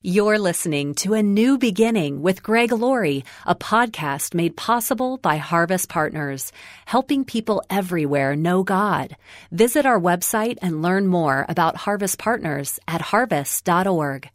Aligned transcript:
You're 0.00 0.38
listening 0.38 0.94
to 1.02 1.14
A 1.14 1.24
New 1.24 1.58
Beginning 1.58 2.22
with 2.22 2.40
Greg 2.40 2.70
Laurie, 2.70 3.24
a 3.44 3.56
podcast 3.56 4.32
made 4.32 4.56
possible 4.56 5.16
by 5.16 5.38
Harvest 5.38 5.88
Partners, 5.88 6.52
helping 6.86 7.24
people 7.24 7.64
everywhere 7.68 8.36
know 8.36 8.62
God. 8.62 9.16
Visit 9.50 9.86
our 9.86 9.98
website 9.98 10.58
and 10.62 10.82
learn 10.82 11.08
more 11.08 11.44
about 11.48 11.74
Harvest 11.74 12.16
Partners 12.16 12.78
at 12.86 13.00
harvest.org. 13.00 14.30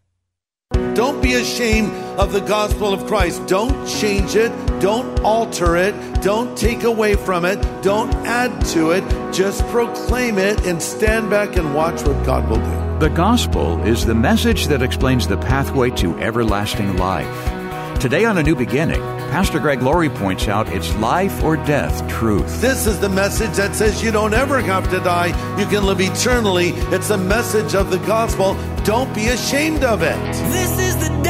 Don't 0.96 1.24
be 1.24 1.36
ashamed 1.36 1.94
of 2.20 2.34
the 2.34 2.42
gospel 2.42 2.92
of 2.94 3.08
Christ. 3.08 3.48
Don't 3.48 3.88
change 3.88 4.36
it. 4.36 4.52
Don't 4.82 5.22
alter 5.22 5.78
it. 5.78 5.94
Don't 6.22 6.58
take 6.58 6.84
away 6.84 7.16
from 7.16 7.46
it. 7.46 7.58
Don't 7.82 8.14
add 8.26 8.66
to 8.72 8.92
it. 8.92 9.34
Just 9.34 9.66
proclaim 9.68 10.40
it 10.40 10.66
and 10.66 10.84
stand 10.84 11.30
back 11.30 11.56
and 11.56 11.74
watch 11.74 12.04
what 12.04 12.26
God 12.26 12.50
will 12.50 12.58
do. 12.58 12.93
The 13.04 13.10
gospel 13.10 13.84
is 13.84 14.06
the 14.06 14.16
message 14.16 14.68
that 14.68 14.82
explains 14.82 15.28
the 15.28 15.36
pathway 15.36 15.90
to 15.90 16.18
everlasting 16.20 16.96
life. 16.96 18.00
Today 18.00 18.24
on 18.24 18.38
A 18.38 18.44
New 18.44 18.56
Beginning, 18.56 19.02
Pastor 19.30 19.60
Greg 19.60 19.82
Laurie 19.82 20.08
points 20.08 20.48
out 20.48 20.70
it's 20.70 20.96
life 20.96 21.44
or 21.44 21.58
death 21.58 22.08
truth. 22.08 22.62
This 22.62 22.88
is 22.88 23.02
the 23.02 23.10
message 23.10 23.58
that 23.58 23.76
says 23.76 24.02
you 24.02 24.14
don't 24.14 24.34
ever 24.34 24.62
have 24.62 24.90
to 24.90 25.00
die, 25.00 25.28
you 25.60 25.66
can 25.66 25.86
live 25.86 26.00
eternally. 26.00 26.70
It's 26.96 27.10
a 27.10 27.18
message 27.18 27.76
of 27.76 27.92
the 27.92 28.00
gospel. 28.08 28.56
Don't 28.86 29.14
be 29.14 29.28
ashamed 29.28 29.84
of 29.84 30.02
it. 30.02 30.16
This 30.54 30.80
is 30.80 30.96
the 31.06 31.23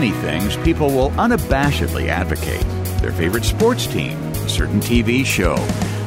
many 0.00 0.10
things 0.10 0.56
people 0.64 0.88
will 0.88 1.10
unabashedly 1.10 2.08
advocate 2.08 2.66
their 3.00 3.12
favorite 3.12 3.44
sports 3.44 3.86
team, 3.86 4.20
a 4.32 4.48
certain 4.48 4.80
TV 4.80 5.24
show, 5.24 5.54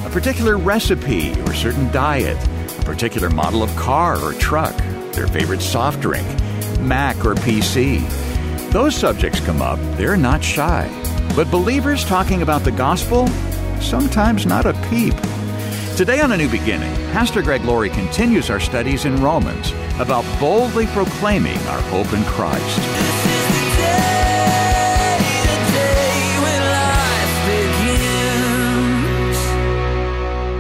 a 0.06 0.10
particular 0.10 0.58
recipe 0.58 1.32
or 1.44 1.54
certain 1.54 1.90
diet, 1.94 2.38
a 2.80 2.84
particular 2.84 3.30
model 3.30 3.64
of 3.64 3.74
car 3.78 4.22
or 4.22 4.34
truck, 4.34 4.76
their 5.14 5.28
favorite 5.28 5.62
soft 5.62 6.02
drink, 6.02 6.28
Mac 6.82 7.16
or 7.26 7.36
PC. 7.36 8.02
Those 8.74 8.94
subjects 8.94 9.40
come 9.40 9.62
up, 9.62 9.80
they're 9.96 10.18
not 10.18 10.44
shy. 10.44 10.86
But 11.34 11.50
believers 11.50 12.04
talking 12.04 12.42
about 12.42 12.66
the 12.66 12.74
gospel, 12.74 13.26
sometimes 13.80 14.46
not 14.46 14.66
a 14.66 14.74
peep. 14.90 15.16
Today 15.96 16.20
on 16.20 16.34
A 16.34 16.38
New 16.38 16.50
Beginning, 16.50 16.94
Pastor 17.14 17.42
Greg 17.42 17.64
Laurie 17.64 17.90
continues 17.90 18.50
our 18.50 18.60
studies 18.60 19.06
in 19.06 19.24
Romans 19.24 19.72
about 19.98 20.26
boldly 20.42 20.88
proclaiming 20.88 21.58
our 21.68 21.82
hope 21.84 22.12
in 22.12 22.24
Christ. 22.26 23.07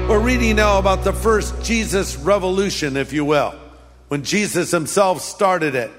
We're 0.08 0.22
reading 0.22 0.56
now 0.56 0.80
about 0.80 1.04
the 1.04 1.12
first 1.12 1.62
Jesus 1.62 2.16
revolution, 2.16 2.96
if 2.96 3.12
you 3.12 3.26
will, 3.26 3.54
when 4.08 4.24
Jesus 4.24 4.72
himself 4.72 5.22
started 5.22 5.76
it 5.76 5.92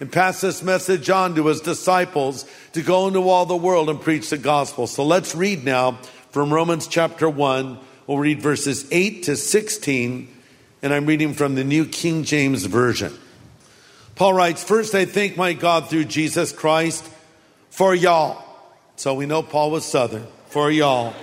and 0.00 0.12
passed 0.12 0.42
this 0.42 0.62
message 0.62 1.08
on 1.08 1.34
to 1.36 1.46
his 1.46 1.62
disciples 1.62 2.44
to 2.74 2.82
go 2.82 3.08
into 3.08 3.26
all 3.26 3.46
the 3.46 3.56
world 3.56 3.88
and 3.88 3.98
preach 3.98 4.28
the 4.28 4.36
gospel. 4.36 4.86
So 4.86 5.02
let's 5.02 5.34
read 5.34 5.64
now 5.64 5.92
from 6.30 6.52
Romans 6.52 6.86
chapter 6.86 7.26
1. 7.26 7.78
We'll 8.06 8.18
read 8.18 8.42
verses 8.42 8.86
8 8.92 9.22
to 9.22 9.34
16, 9.34 10.28
and 10.82 10.92
I'm 10.92 11.06
reading 11.06 11.32
from 11.32 11.54
the 11.54 11.64
New 11.64 11.86
King 11.86 12.24
James 12.24 12.66
Version. 12.66 13.14
Paul 14.14 14.34
writes, 14.34 14.62
First, 14.62 14.94
I 14.94 15.06
thank 15.06 15.38
my 15.38 15.54
God 15.54 15.88
through 15.88 16.04
Jesus 16.04 16.52
Christ 16.52 17.08
for 17.70 17.94
y'all. 17.94 18.44
So 18.96 19.14
we 19.14 19.24
know 19.24 19.42
Paul 19.42 19.70
was 19.70 19.86
Southern. 19.86 20.26
For 20.48 20.70
y'all. 20.70 21.14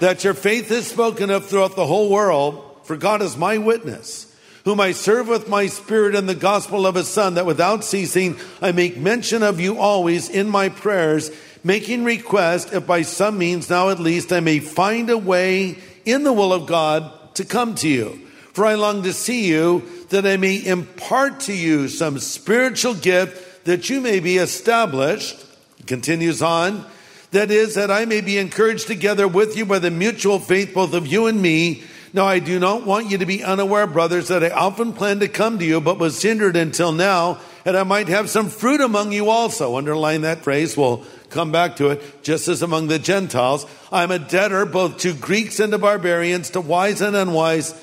That 0.00 0.22
your 0.22 0.34
faith 0.34 0.70
is 0.70 0.86
spoken 0.86 1.30
of 1.30 1.46
throughout 1.46 1.74
the 1.74 1.86
whole 1.86 2.08
world, 2.08 2.64
for 2.84 2.96
God 2.96 3.20
is 3.20 3.36
my 3.36 3.58
witness, 3.58 4.32
whom 4.64 4.80
I 4.80 4.92
serve 4.92 5.28
with 5.28 5.48
my 5.48 5.66
spirit 5.66 6.14
in 6.14 6.26
the 6.26 6.34
gospel 6.34 6.86
of 6.86 6.94
his 6.94 7.08
Son, 7.08 7.34
that 7.34 7.46
without 7.46 7.84
ceasing 7.84 8.36
I 8.62 8.72
make 8.72 8.96
mention 8.96 9.42
of 9.42 9.60
you 9.60 9.78
always 9.78 10.28
in 10.28 10.48
my 10.48 10.68
prayers, 10.68 11.30
making 11.64 12.04
request, 12.04 12.72
if 12.72 12.86
by 12.86 13.02
some 13.02 13.38
means 13.38 13.68
now 13.68 13.90
at 13.90 13.98
least 13.98 14.32
I 14.32 14.40
may 14.40 14.60
find 14.60 15.10
a 15.10 15.18
way 15.18 15.78
in 16.04 16.22
the 16.22 16.32
will 16.32 16.52
of 16.52 16.66
God 16.66 17.34
to 17.34 17.44
come 17.44 17.74
to 17.76 17.88
you. 17.88 18.20
For 18.52 18.64
I 18.64 18.74
long 18.74 19.02
to 19.02 19.12
see 19.12 19.46
you, 19.46 19.82
that 20.10 20.26
I 20.26 20.36
may 20.36 20.64
impart 20.64 21.40
to 21.40 21.52
you 21.52 21.88
some 21.88 22.18
spiritual 22.18 22.94
gift, 22.94 23.64
that 23.64 23.90
you 23.90 24.00
may 24.00 24.20
be 24.20 24.38
established. 24.38 25.44
Continues 25.86 26.40
on. 26.40 26.86
That 27.30 27.50
is, 27.50 27.74
that 27.74 27.90
I 27.90 28.06
may 28.06 28.22
be 28.22 28.38
encouraged 28.38 28.86
together 28.86 29.28
with 29.28 29.56
you 29.56 29.66
by 29.66 29.78
the 29.78 29.90
mutual 29.90 30.38
faith, 30.38 30.72
both 30.72 30.94
of 30.94 31.06
you 31.06 31.26
and 31.26 31.42
me. 31.42 31.82
Now, 32.14 32.24
I 32.24 32.38
do 32.38 32.58
not 32.58 32.86
want 32.86 33.10
you 33.10 33.18
to 33.18 33.26
be 33.26 33.44
unaware, 33.44 33.86
brothers, 33.86 34.28
that 34.28 34.42
I 34.42 34.48
often 34.48 34.94
planned 34.94 35.20
to 35.20 35.28
come 35.28 35.58
to 35.58 35.64
you, 35.64 35.78
but 35.80 35.98
was 35.98 36.22
hindered 36.22 36.56
until 36.56 36.90
now, 36.90 37.38
that 37.64 37.76
I 37.76 37.82
might 37.82 38.08
have 38.08 38.30
some 38.30 38.48
fruit 38.48 38.80
among 38.80 39.12
you 39.12 39.28
also. 39.28 39.76
Underline 39.76 40.22
that 40.22 40.42
phrase. 40.42 40.74
We'll 40.74 41.04
come 41.28 41.52
back 41.52 41.76
to 41.76 41.90
it. 41.90 42.22
Just 42.22 42.48
as 42.48 42.62
among 42.62 42.88
the 42.88 42.98
Gentiles, 42.98 43.66
I'm 43.92 44.10
a 44.10 44.18
debtor 44.18 44.64
both 44.64 44.96
to 44.98 45.12
Greeks 45.12 45.60
and 45.60 45.70
to 45.72 45.78
barbarians, 45.78 46.50
to 46.50 46.62
wise 46.62 47.02
and 47.02 47.14
unwise. 47.14 47.78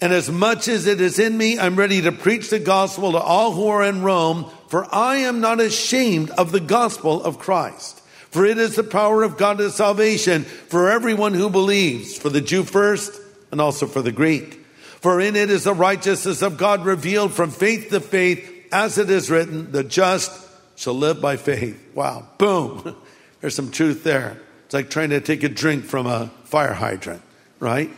And 0.00 0.12
as 0.12 0.30
much 0.30 0.68
as 0.68 0.86
it 0.86 1.00
is 1.00 1.18
in 1.18 1.36
me, 1.36 1.58
I'm 1.58 1.74
ready 1.74 2.02
to 2.02 2.12
preach 2.12 2.50
the 2.50 2.60
gospel 2.60 3.12
to 3.12 3.18
all 3.18 3.50
who 3.50 3.66
are 3.66 3.82
in 3.82 4.02
Rome, 4.02 4.48
for 4.68 4.86
I 4.94 5.16
am 5.16 5.40
not 5.40 5.58
ashamed 5.58 6.30
of 6.30 6.52
the 6.52 6.60
gospel 6.60 7.20
of 7.20 7.40
Christ. 7.40 7.95
For 8.36 8.44
it 8.44 8.58
is 8.58 8.76
the 8.76 8.84
power 8.84 9.22
of 9.22 9.38
God 9.38 9.56
to 9.56 9.70
salvation 9.70 10.42
for 10.42 10.90
everyone 10.90 11.32
who 11.32 11.48
believes, 11.48 12.18
for 12.18 12.28
the 12.28 12.42
Jew 12.42 12.64
first 12.64 13.18
and 13.50 13.62
also 13.62 13.86
for 13.86 14.02
the 14.02 14.12
Greek. 14.12 14.62
For 15.00 15.22
in 15.22 15.36
it 15.36 15.48
is 15.48 15.64
the 15.64 15.72
righteousness 15.72 16.42
of 16.42 16.58
God 16.58 16.84
revealed 16.84 17.32
from 17.32 17.50
faith 17.50 17.88
to 17.88 17.98
faith, 17.98 18.68
as 18.70 18.98
it 18.98 19.08
is 19.08 19.30
written, 19.30 19.72
the 19.72 19.82
just 19.82 20.30
shall 20.74 20.92
live 20.92 21.22
by 21.22 21.38
faith. 21.38 21.82
Wow, 21.94 22.28
boom. 22.36 22.94
There's 23.40 23.54
some 23.54 23.70
truth 23.70 24.04
there. 24.04 24.36
It's 24.66 24.74
like 24.74 24.90
trying 24.90 25.08
to 25.08 25.22
take 25.22 25.42
a 25.42 25.48
drink 25.48 25.86
from 25.86 26.06
a 26.06 26.30
fire 26.44 26.74
hydrant, 26.74 27.22
right? 27.58 27.88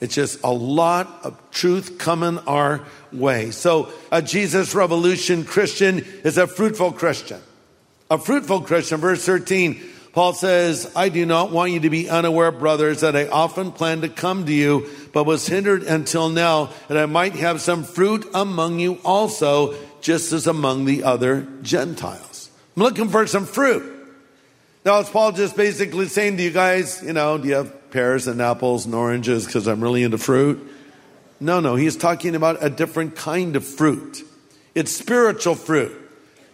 It's 0.00 0.14
just 0.14 0.44
a 0.44 0.52
lot 0.52 1.08
of 1.24 1.50
truth 1.50 1.98
coming 1.98 2.38
our 2.46 2.82
way. 3.12 3.50
So, 3.50 3.92
a 4.12 4.22
Jesus 4.22 4.76
Revolution 4.76 5.44
Christian 5.44 6.06
is 6.22 6.38
a 6.38 6.46
fruitful 6.46 6.92
Christian. 6.92 7.40
A 8.10 8.18
fruitful 8.18 8.62
Christian, 8.62 9.00
verse 9.00 9.24
13, 9.24 9.80
Paul 10.12 10.32
says, 10.32 10.90
I 10.96 11.10
do 11.10 11.26
not 11.26 11.50
want 11.50 11.72
you 11.72 11.80
to 11.80 11.90
be 11.90 12.08
unaware, 12.08 12.50
brothers, 12.50 13.02
that 13.02 13.14
I 13.14 13.28
often 13.28 13.70
planned 13.70 14.02
to 14.02 14.08
come 14.08 14.46
to 14.46 14.52
you, 14.52 14.88
but 15.12 15.24
was 15.24 15.46
hindered 15.46 15.82
until 15.82 16.30
now, 16.30 16.70
that 16.88 16.96
I 16.96 17.04
might 17.04 17.34
have 17.34 17.60
some 17.60 17.84
fruit 17.84 18.26
among 18.32 18.78
you 18.78 18.98
also, 19.04 19.74
just 20.00 20.32
as 20.32 20.46
among 20.46 20.86
the 20.86 21.04
other 21.04 21.46
Gentiles. 21.60 22.50
I'm 22.76 22.82
looking 22.82 23.10
for 23.10 23.26
some 23.26 23.44
fruit. 23.44 23.94
Now, 24.86 25.00
is 25.00 25.10
Paul 25.10 25.32
just 25.32 25.54
basically 25.54 26.06
saying 26.06 26.38
to 26.38 26.42
you 26.42 26.50
guys, 26.50 27.02
you 27.04 27.12
know, 27.12 27.36
do 27.36 27.46
you 27.46 27.54
have 27.56 27.90
pears 27.90 28.26
and 28.26 28.40
apples 28.40 28.86
and 28.86 28.94
oranges 28.94 29.44
because 29.44 29.66
I'm 29.66 29.82
really 29.82 30.02
into 30.02 30.16
fruit? 30.16 30.66
No, 31.40 31.60
no, 31.60 31.74
he's 31.76 31.96
talking 31.96 32.34
about 32.34 32.56
a 32.64 32.70
different 32.70 33.16
kind 33.16 33.54
of 33.54 33.66
fruit. 33.66 34.22
It's 34.74 34.96
spiritual 34.96 35.56
fruit. 35.56 36.07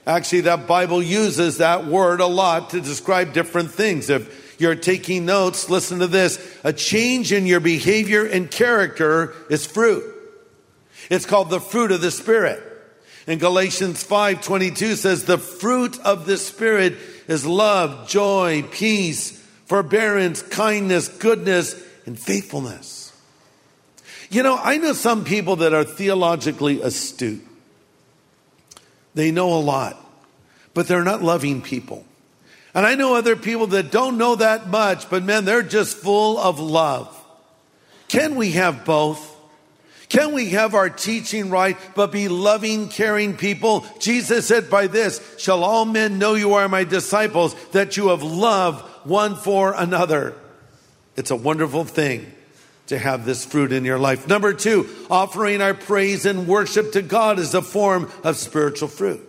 Actually, 0.06 0.42
that 0.42 0.66
Bible 0.66 1.02
uses 1.02 1.58
that 1.58 1.86
word 1.86 2.20
a 2.20 2.26
lot 2.26 2.70
to 2.70 2.80
describe 2.80 3.32
different 3.32 3.70
things. 3.70 4.10
If 4.10 4.60
you're 4.60 4.74
taking 4.74 5.24
notes, 5.24 5.70
listen 5.70 6.00
to 6.00 6.06
this. 6.06 6.38
A 6.62 6.72
change 6.72 7.32
in 7.32 7.46
your 7.46 7.60
behavior 7.60 8.26
and 8.26 8.50
character 8.50 9.34
is 9.48 9.66
fruit. 9.66 10.04
It's 11.10 11.26
called 11.26 11.50
the 11.50 11.60
fruit 11.60 11.90
of 11.90 12.00
the 12.00 12.10
Spirit. 12.10 12.62
And 13.26 13.40
Galatians 13.40 14.04
5:22 14.04 14.96
says 14.96 15.24
the 15.24 15.38
fruit 15.38 15.98
of 16.00 16.26
the 16.26 16.36
Spirit 16.36 16.96
is 17.26 17.46
love, 17.46 18.08
joy, 18.08 18.64
peace, 18.70 19.40
forbearance, 19.64 20.42
kindness, 20.42 21.08
goodness, 21.08 21.74
and 22.04 22.18
faithfulness. 22.18 23.12
You 24.30 24.42
know, 24.42 24.58
I 24.62 24.76
know 24.76 24.92
some 24.92 25.24
people 25.24 25.56
that 25.56 25.72
are 25.72 25.84
theologically 25.84 26.82
astute. 26.82 27.42
They 29.14 29.30
know 29.30 29.54
a 29.54 29.60
lot, 29.60 29.96
but 30.74 30.88
they're 30.88 31.04
not 31.04 31.22
loving 31.22 31.62
people. 31.62 32.04
And 32.74 32.84
I 32.84 32.96
know 32.96 33.14
other 33.14 33.36
people 33.36 33.68
that 33.68 33.92
don't 33.92 34.18
know 34.18 34.34
that 34.34 34.68
much, 34.68 35.08
but 35.08 35.22
man, 35.22 35.44
they're 35.44 35.62
just 35.62 35.96
full 35.96 36.38
of 36.38 36.58
love. 36.58 37.08
Can 38.08 38.34
we 38.34 38.52
have 38.52 38.84
both? 38.84 39.30
Can 40.08 40.32
we 40.32 40.50
have 40.50 40.74
our 40.74 40.90
teaching 40.90 41.50
right, 41.50 41.76
but 41.94 42.12
be 42.12 42.28
loving, 42.28 42.88
caring 42.88 43.36
people? 43.36 43.86
Jesus 44.00 44.46
said, 44.46 44.68
By 44.68 44.88
this 44.88 45.20
shall 45.38 45.64
all 45.64 45.84
men 45.84 46.18
know 46.18 46.34
you 46.34 46.54
are 46.54 46.68
my 46.68 46.84
disciples, 46.84 47.54
that 47.70 47.96
you 47.96 48.08
have 48.08 48.22
love 48.22 48.80
one 49.04 49.36
for 49.36 49.72
another. 49.76 50.34
It's 51.16 51.30
a 51.30 51.36
wonderful 51.36 51.84
thing 51.84 52.32
to 52.86 52.98
have 52.98 53.24
this 53.24 53.44
fruit 53.44 53.72
in 53.72 53.84
your 53.84 53.98
life. 53.98 54.28
Number 54.28 54.52
two, 54.52 54.88
offering 55.10 55.62
our 55.62 55.74
praise 55.74 56.26
and 56.26 56.46
worship 56.46 56.92
to 56.92 57.02
God 57.02 57.38
is 57.38 57.54
a 57.54 57.62
form 57.62 58.10
of 58.22 58.36
spiritual 58.36 58.88
fruit. 58.88 59.20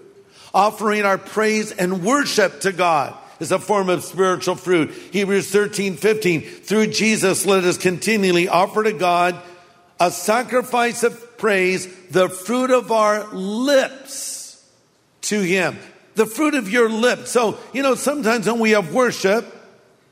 Offering 0.54 1.04
our 1.04 1.18
praise 1.18 1.72
and 1.72 2.04
worship 2.04 2.62
to 2.62 2.72
God 2.72 3.18
is 3.40 3.52
a 3.52 3.60
form 3.60 3.90
of 3.90 4.04
spiritual 4.04 4.56
fruit. 4.56 4.92
Hebrews 5.12 5.50
13, 5.50 5.96
15. 5.98 6.42
Through 6.42 6.88
Jesus, 6.88 7.46
let 7.46 7.63
us 7.63 7.78
continually 7.78 8.48
offer 8.48 8.84
to 8.84 8.94
God 8.94 9.42
a 10.00 10.12
sacrifice 10.12 11.04
of 11.04 11.38
praise, 11.38 11.94
the 12.07 12.30
fruit 12.30 12.72
of 12.72 12.92
our 12.92 13.28
lips 13.34 14.63
to 15.22 15.42
Him. 15.42 15.78
The 16.16 16.25
fruit 16.25 16.56
of 16.56 16.69
your 16.69 16.90
lips. 16.90 17.31
So, 17.31 17.57
you 17.74 17.84
know, 17.84 17.96
sometimes 17.96 18.48
when 18.48 18.60
we 18.60 18.72
have 18.72 18.94
worship, 18.94 19.46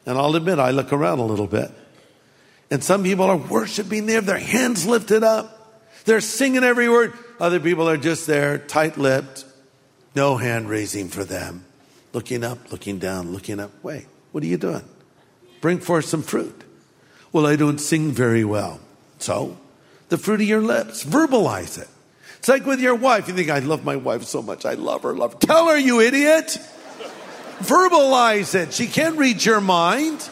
and 0.06 0.18
I'll 0.18 0.36
admit, 0.36 0.60
I 0.60 0.72
look 0.72 0.92
around 0.92 1.20
a 1.20 1.26
little 1.26 1.48
bit, 1.48 1.72
and 2.74 2.84
some 2.84 3.04
people 3.04 3.26
are 3.26 3.38
worshiping, 3.38 4.08
they 4.08 4.14
have 4.14 4.26
their 4.26 4.40
hands 4.40 4.84
lifted 4.88 5.24
up, 5.24 5.78
they're 6.06 6.22
singing 6.22 6.64
every 6.64 6.90
word. 6.90 7.14
Other 7.40 7.60
people 7.60 7.88
are 7.88 7.98
just 7.98 8.26
there, 8.26 8.58
tight 8.58 8.98
lipped, 8.98 9.46
no 10.16 10.38
hand 10.38 10.68
raising 10.68 11.08
for 11.08 11.24
them, 11.24 11.66
looking 12.14 12.44
up, 12.44 12.72
looking 12.72 12.98
down, 12.98 13.32
looking 13.32 13.60
up. 13.60 13.70
Wait, 13.84 14.08
what 14.32 14.44
are 14.44 14.48
you 14.48 14.58
doing? 14.58 14.82
Bring 15.62 15.78
forth 15.78 16.06
some 16.06 16.24
fruit. 16.24 16.64
Well, 17.32 17.46
I 17.46 17.58
don't 17.58 17.78
sing 17.78 18.12
very 18.12 18.44
well. 18.44 18.80
So, 19.20 19.56
the 20.10 20.18
fruit 20.18 20.42
of 20.42 20.48
your 20.48 20.62
lips, 20.62 21.04
verbalize 21.04 21.80
it. 21.80 21.90
It's 22.40 22.50
like 22.50 22.66
with 22.66 22.80
your 22.80 22.96
wife. 22.96 23.28
You 23.28 23.36
think, 23.36 23.52
I 23.52 23.60
love 23.60 23.86
my 23.86 23.98
wife 23.98 24.24
so 24.24 24.42
much. 24.42 24.66
I 24.66 24.74
love 24.74 25.04
her, 25.04 25.14
love 25.14 25.34
her. 25.34 25.40
Tell 25.40 25.68
her, 25.68 25.78
you 25.78 26.02
idiot. 26.02 26.58
Verbalize 27.60 28.56
it. 28.56 28.74
She 28.74 28.88
can't 28.88 29.20
read 29.20 29.46
your 29.46 29.62
mind. 29.62 30.28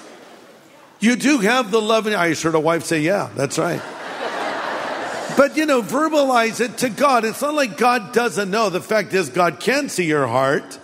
You 1.02 1.16
do 1.18 1.40
have 1.40 1.72
the 1.72 1.82
love. 1.82 2.08
And 2.08 2.16
I 2.16 2.34
heard 2.34 2.56
a 2.56 2.60
wife 2.60 2.86
say, 2.86 3.02
yeah, 3.02 3.30
that's 3.36 3.58
right. 3.60 3.82
But 5.36 5.58
you 5.58 5.66
know, 5.66 5.82
verbalize 5.82 6.62
it 6.62 6.78
to 6.80 6.90
God. 6.90 7.26
It's 7.26 7.42
not 7.42 7.56
like 7.56 7.78
God 7.78 8.14
doesn't 8.14 8.52
know. 8.52 8.70
The 8.70 8.82
fact 8.82 9.14
is, 9.14 9.30
God 9.30 9.60
can 9.60 9.90
see 9.90 10.06
your 10.06 10.28
heart, 10.28 10.78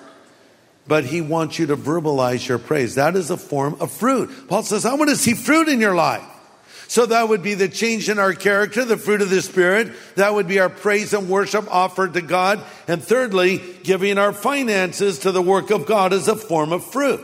but 0.88 1.04
He 1.04 1.22
wants 1.22 1.60
you 1.60 1.68
to 1.68 1.78
verbalize 1.78 2.48
your 2.48 2.58
praise. 2.58 2.96
That 2.96 3.16
is 3.16 3.30
a 3.30 3.38
form 3.38 3.76
of 3.80 3.92
fruit. 3.92 4.48
Paul 4.48 4.64
says, 4.64 4.86
I 4.86 4.96
want 4.96 5.10
to 5.10 5.16
see 5.16 5.34
fruit 5.34 5.68
in 5.68 5.80
your 5.82 5.96
life. 5.96 6.24
So 6.88 7.06
that 7.06 7.28
would 7.28 7.44
be 7.44 7.54
the 7.56 7.68
change 7.68 8.08
in 8.08 8.18
our 8.18 8.34
character, 8.34 8.86
the 8.86 8.96
fruit 8.96 9.22
of 9.22 9.30
the 9.30 9.42
Spirit. 9.42 9.92
That 10.16 10.34
would 10.34 10.48
be 10.48 10.60
our 10.60 10.70
praise 10.70 11.14
and 11.14 11.28
worship 11.28 11.68
offered 11.70 12.14
to 12.14 12.22
God. 12.22 12.64
And 12.88 13.04
thirdly, 13.04 13.62
giving 13.84 14.18
our 14.18 14.32
finances 14.32 15.20
to 15.20 15.34
the 15.34 15.42
work 15.42 15.70
of 15.70 15.86
God 15.86 16.14
as 16.14 16.30
a 16.30 16.36
form 16.38 16.72
of 16.72 16.86
fruit. 16.86 17.20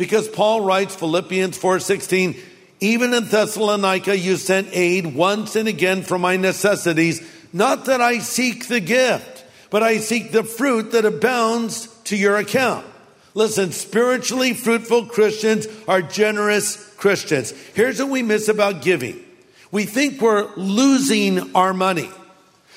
Because 0.00 0.28
Paul 0.28 0.62
writes 0.62 0.94
Philippians 0.94 1.58
4:16, 1.58 2.34
even 2.80 3.12
in 3.12 3.28
Thessalonica 3.28 4.16
you 4.16 4.38
sent 4.38 4.68
aid 4.72 5.14
once 5.14 5.56
and 5.56 5.68
again 5.68 6.04
for 6.04 6.18
my 6.18 6.38
necessities, 6.38 7.20
not 7.52 7.84
that 7.84 8.00
I 8.00 8.20
seek 8.20 8.68
the 8.68 8.80
gift, 8.80 9.44
but 9.68 9.82
I 9.82 9.98
seek 9.98 10.32
the 10.32 10.42
fruit 10.42 10.92
that 10.92 11.04
abounds 11.04 11.88
to 12.04 12.16
your 12.16 12.38
account. 12.38 12.86
Listen, 13.34 13.72
spiritually 13.72 14.54
fruitful 14.54 15.04
Christians 15.04 15.68
are 15.86 16.00
generous 16.00 16.76
Christians. 16.96 17.52
Here's 17.74 17.98
what 17.98 18.08
we 18.08 18.22
miss 18.22 18.48
about 18.48 18.80
giving. 18.80 19.22
We 19.70 19.84
think 19.84 20.22
we're 20.22 20.48
losing 20.56 21.54
our 21.54 21.74
money, 21.74 22.08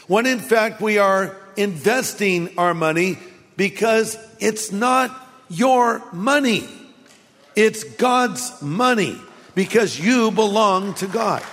when 0.07 0.25
in 0.25 0.39
fact 0.39 0.81
we 0.81 0.97
are 0.97 1.37
investing 1.55 2.49
our 2.57 2.73
money 2.73 3.17
because 3.55 4.17
it's 4.41 4.73
not 4.73 5.09
your 5.49 6.03
money. 6.11 6.67
It's 7.55 7.83
God's 7.83 8.61
money 8.61 9.19
because 9.55 9.99
you 9.99 10.31
belong 10.31 10.93
to 10.95 11.07
God. 11.07 11.43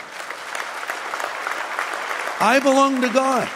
I 2.42 2.58
belong 2.62 3.02
to 3.02 3.08
God. 3.10 3.48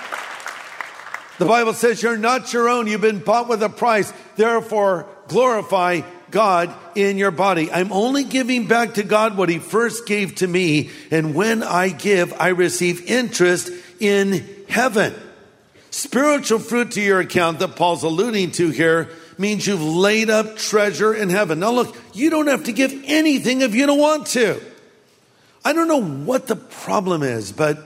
The 1.39 1.47
Bible 1.47 1.73
says 1.73 2.03
you're 2.03 2.17
not 2.17 2.53
your 2.53 2.69
own. 2.69 2.87
You've 2.87 3.01
been 3.01 3.19
bought 3.19 3.49
with 3.49 3.63
a 3.63 3.69
price. 3.69 4.13
Therefore, 4.37 5.07
glorify 5.27 6.03
God 6.31 6.75
in 6.95 7.17
your 7.17 7.31
body. 7.31 7.73
I'm 7.73 7.93
only 7.93 8.25
giving 8.25 8.67
back 8.67 8.95
to 8.95 9.03
God 9.03 9.37
what 9.37 9.49
He 9.49 9.59
first 9.59 10.07
gave 10.07 10.37
to 10.37 10.47
me. 10.47 10.91
And 11.11 11.35
when 11.35 11.63
I 11.63 11.89
give, 11.89 12.33
I 12.39 12.49
receive 12.49 13.11
interest 13.11 13.71
in 14.01 14.45
heaven. 14.69 15.15
Spiritual 15.91 16.59
fruit 16.59 16.93
to 16.93 17.01
your 17.01 17.21
account 17.21 17.61
that 17.61 17.77
Paul's 17.77 18.03
alluding 18.03 18.51
to 18.53 18.71
here 18.71 19.09
means 19.39 19.67
you've 19.67 19.83
laid 19.83 20.31
up 20.31 20.57
treasure 20.57 21.15
in 21.15 21.29
heaven. 21.29 21.61
Now, 21.61 21.73
look, 21.73 21.97
you 22.13 22.31
don't 22.31 22.47
have 22.47 22.65
to 22.65 22.73
give 22.73 22.93
anything 23.07 23.63
if 23.63 23.75
you 23.75 23.87
don't 23.87 23.99
want 23.99 24.27
to. 24.29 24.61
I 25.65 25.73
don't 25.73 25.89
know 25.89 26.03
what 26.03 26.47
the 26.47 26.57
problem 26.57 27.23
is, 27.23 27.53
but 27.53 27.79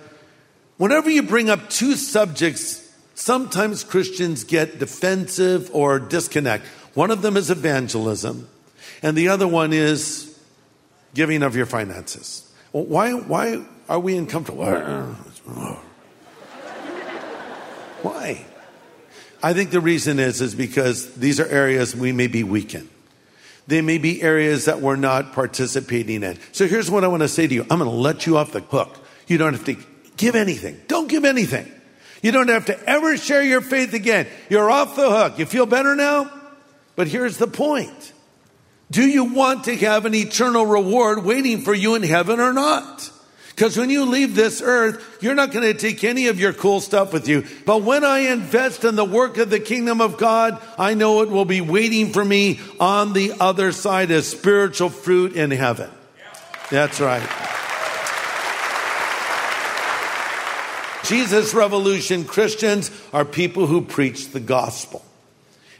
whenever 0.76 1.08
you 1.08 1.22
bring 1.22 1.48
up 1.48 1.70
two 1.70 1.94
subjects, 1.94 2.84
sometimes 3.14 3.84
Christians 3.84 4.44
get 4.44 4.78
defensive 4.78 5.70
or 5.72 5.98
disconnect. 5.98 6.66
One 6.94 7.10
of 7.10 7.22
them 7.22 7.36
is 7.36 7.50
evangelism, 7.50 8.48
and 9.02 9.16
the 9.16 9.28
other 9.28 9.46
one 9.46 9.72
is 9.72 10.38
giving 11.14 11.42
of 11.42 11.54
your 11.54 11.66
finances. 11.66 12.50
Why, 12.72 13.12
why 13.12 13.64
are 13.88 14.00
we 14.00 14.16
uncomfortable? 14.16 14.64
Uh-uh. 14.64 15.14
Why? 18.02 18.44
I 19.42 19.52
think 19.52 19.70
the 19.70 19.80
reason 19.80 20.18
is 20.18 20.40
is 20.40 20.54
because 20.54 21.14
these 21.14 21.38
are 21.40 21.46
areas 21.46 21.94
we 21.94 22.12
may 22.12 22.26
be 22.26 22.42
weak 22.42 22.74
in. 22.74 22.88
They 23.66 23.82
may 23.82 23.98
be 23.98 24.22
areas 24.22 24.64
that 24.64 24.80
we're 24.80 24.96
not 24.96 25.32
participating 25.32 26.22
in. 26.22 26.38
So 26.52 26.66
here's 26.66 26.90
what 26.90 27.04
I 27.04 27.08
want 27.08 27.22
to 27.22 27.28
say 27.28 27.46
to 27.46 27.54
you. 27.54 27.62
I'm 27.62 27.78
going 27.78 27.90
to 27.90 27.96
let 27.96 28.26
you 28.26 28.38
off 28.38 28.52
the 28.52 28.60
hook. 28.60 28.98
You 29.26 29.36
don't 29.36 29.52
have 29.52 29.66
to 29.66 29.76
give 30.16 30.34
anything. 30.34 30.80
Don't 30.88 31.08
give 31.08 31.24
anything. 31.24 31.70
You 32.22 32.32
don't 32.32 32.48
have 32.48 32.66
to 32.66 32.84
ever 32.88 33.16
share 33.16 33.42
your 33.42 33.60
faith 33.60 33.94
again. 33.94 34.26
You're 34.48 34.70
off 34.70 34.96
the 34.96 35.08
hook. 35.08 35.38
You 35.38 35.46
feel 35.46 35.66
better 35.66 35.94
now? 35.94 36.32
But 36.96 37.08
here's 37.08 37.36
the 37.36 37.46
point. 37.46 38.12
Do 38.90 39.06
you 39.06 39.24
want 39.24 39.64
to 39.64 39.76
have 39.76 40.06
an 40.06 40.14
eternal 40.14 40.64
reward 40.64 41.24
waiting 41.24 41.60
for 41.60 41.74
you 41.74 41.94
in 41.94 42.02
heaven 42.02 42.40
or 42.40 42.52
not? 42.52 43.10
Because 43.58 43.76
when 43.76 43.90
you 43.90 44.04
leave 44.04 44.36
this 44.36 44.62
earth, 44.62 45.18
you're 45.20 45.34
not 45.34 45.50
going 45.50 45.64
to 45.64 45.74
take 45.74 46.04
any 46.04 46.28
of 46.28 46.38
your 46.38 46.52
cool 46.52 46.80
stuff 46.80 47.12
with 47.12 47.26
you. 47.26 47.44
But 47.66 47.82
when 47.82 48.04
I 48.04 48.30
invest 48.30 48.84
in 48.84 48.94
the 48.94 49.04
work 49.04 49.36
of 49.36 49.50
the 49.50 49.58
kingdom 49.58 50.00
of 50.00 50.16
God, 50.16 50.62
I 50.78 50.94
know 50.94 51.22
it 51.22 51.28
will 51.28 51.44
be 51.44 51.60
waiting 51.60 52.12
for 52.12 52.24
me 52.24 52.60
on 52.78 53.14
the 53.14 53.32
other 53.40 53.72
side 53.72 54.12
as 54.12 54.28
spiritual 54.28 54.90
fruit 54.90 55.34
in 55.34 55.50
heaven. 55.50 55.90
That's 56.70 57.00
right. 57.00 57.28
Jesus 61.02 61.52
Revolution 61.52 62.26
Christians 62.26 62.92
are 63.12 63.24
people 63.24 63.66
who 63.66 63.80
preach 63.80 64.28
the 64.28 64.38
gospel. 64.38 65.04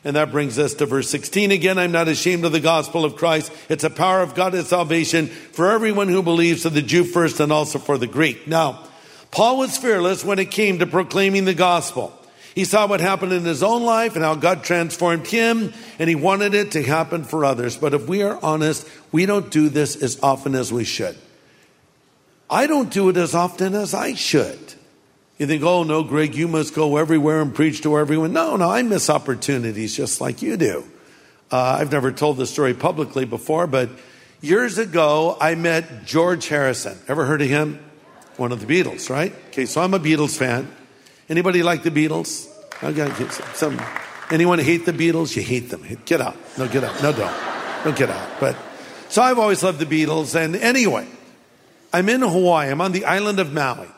And 0.09 0.17
that 0.17 0.31
brings 0.31 0.59
us 0.59 0.73
to 0.77 0.87
verse 0.87 1.11
16 1.11 1.51
again. 1.51 1.77
I'm 1.77 1.93
not 1.93 2.09
ashamed 2.09 2.47
of 2.47 2.53
the 2.53 2.61
gospel 2.61 3.05
of 3.05 3.17
Christ. 3.17 3.53
It's 3.69 3.85
a 3.85 3.91
power 3.91 4.23
of 4.23 4.35
God 4.35 4.55
and 4.55 4.67
salvation 4.67 5.27
for 5.27 5.71
everyone 5.71 6.09
who 6.09 6.23
believes, 6.23 6.63
to 6.63 6.71
the 6.71 6.81
Jew 6.81 7.05
first 7.05 7.41
and 7.41 7.53
also 7.53 7.79
for 7.79 7.99
the 7.99 8.07
Greek. 8.07 8.47
Now, 8.49 8.87
Paul 9.31 9.59
was 9.59 9.77
fearless 9.77 10.25
when 10.25 10.39
it 10.39 10.51
came 10.51 10.79
to 10.79 10.87
proclaiming 10.87 11.45
the 11.45 11.53
gospel. 11.53 12.19
He 12.55 12.65
saw 12.65 12.87
what 12.87 13.01
happened 13.01 13.35
in 13.35 13.45
his 13.45 13.63
own 13.63 13.83
life 13.83 14.15
and 14.15 14.25
how 14.25 14.35
God 14.35 14.65
transformed 14.65 15.27
him, 15.27 15.75
and 15.99 16.09
he 16.09 16.15
wanted 16.15 16.55
it 16.55 16.71
to 16.71 16.83
happen 16.83 17.23
for 17.23 17.45
others. 17.45 17.77
But 17.77 17.93
if 17.93 18.09
we 18.09 18.23
are 18.23 18.43
honest, 18.43 18.89
we 19.13 19.27
don't 19.27 19.51
do 19.51 19.69
this 19.69 19.95
as 19.95 20.19
often 20.23 20.55
as 20.55 20.73
we 20.73 20.85
should. 20.85 21.19
I 22.49 22.67
don't 22.67 22.91
do 22.91 23.11
it 23.11 23.19
as 23.19 23.35
often 23.35 23.75
as 23.75 23.93
I 23.93 24.15
should. 24.15 24.68
You 25.39 25.47
think, 25.47 25.63
oh 25.63 25.85
no, 25.85 26.03
Greg, 26.03 26.35
you 26.35 26.49
must 26.49 26.75
go 26.75 26.97
everywhere 26.97 27.41
and 27.41 27.55
preach 27.55 27.83
to 27.83 27.97
everyone. 27.97 28.33
No, 28.33 28.57
no, 28.57 28.69
I 28.69 28.83
miss 28.83 29.09
opportunities 29.09 29.97
just 29.97 30.21
like 30.21 30.43
you 30.43 30.57
do. 30.57 30.85
Uh, 31.51 31.79
I've 31.81 31.93
never 31.93 32.11
told 32.11 32.37
this 32.37 32.51
story 32.51 32.75
publicly 32.75 33.25
before, 33.25 33.69
but 33.69 33.89
years 34.41 34.79
ago, 34.79 35.37
I 35.41 35.55
met 35.55 36.05
George 36.05 36.49
Harrison. 36.49 36.99
Ever 37.07 37.25
heard 37.25 37.41
of 37.41 37.49
him? 37.49 37.79
One 38.37 38.51
of 38.51 38.65
the 38.65 38.67
Beatles, 38.67 39.11
right? 39.11 39.33
Okay, 39.49 39.67
so 39.67 39.81
I'm 39.81 39.95
a 39.95 40.01
Beatles 40.01 40.37
fan. 40.37 40.71
Anybody 41.29 41.63
like 41.63 41.85
the 41.85 41.91
Beatles? 41.91 42.49
Okay, 42.83 43.29
some. 43.55 43.81
Anyone 44.31 44.59
hate 44.59 44.87
the 44.87 44.93
Beatles? 44.93 45.35
You 45.37 45.43
hate 45.43 45.71
them. 45.71 45.85
Get 46.05 46.21
out. 46.21 46.37
No, 46.59 46.69
get 46.69 46.85
out. 46.85 47.03
No, 47.03 47.13
don't. 47.13 47.35
Don't 47.85 47.97
get 47.97 48.11
out. 48.11 48.29
But 48.41 48.57
so 49.09 49.23
I've 49.23 49.39
always 49.39 49.63
loved 49.63 49.79
the 49.79 49.87
Beatles. 49.87 50.35
And 50.35 50.55
anyway, 50.57 51.07
I'm 51.93 52.09
in 52.09 52.21
Hawaii. 52.21 52.71
I'm 52.71 52.81
on 52.81 52.93
the 52.93 53.05
island 53.05 53.41
of 53.41 53.53
Maui. 53.53 53.89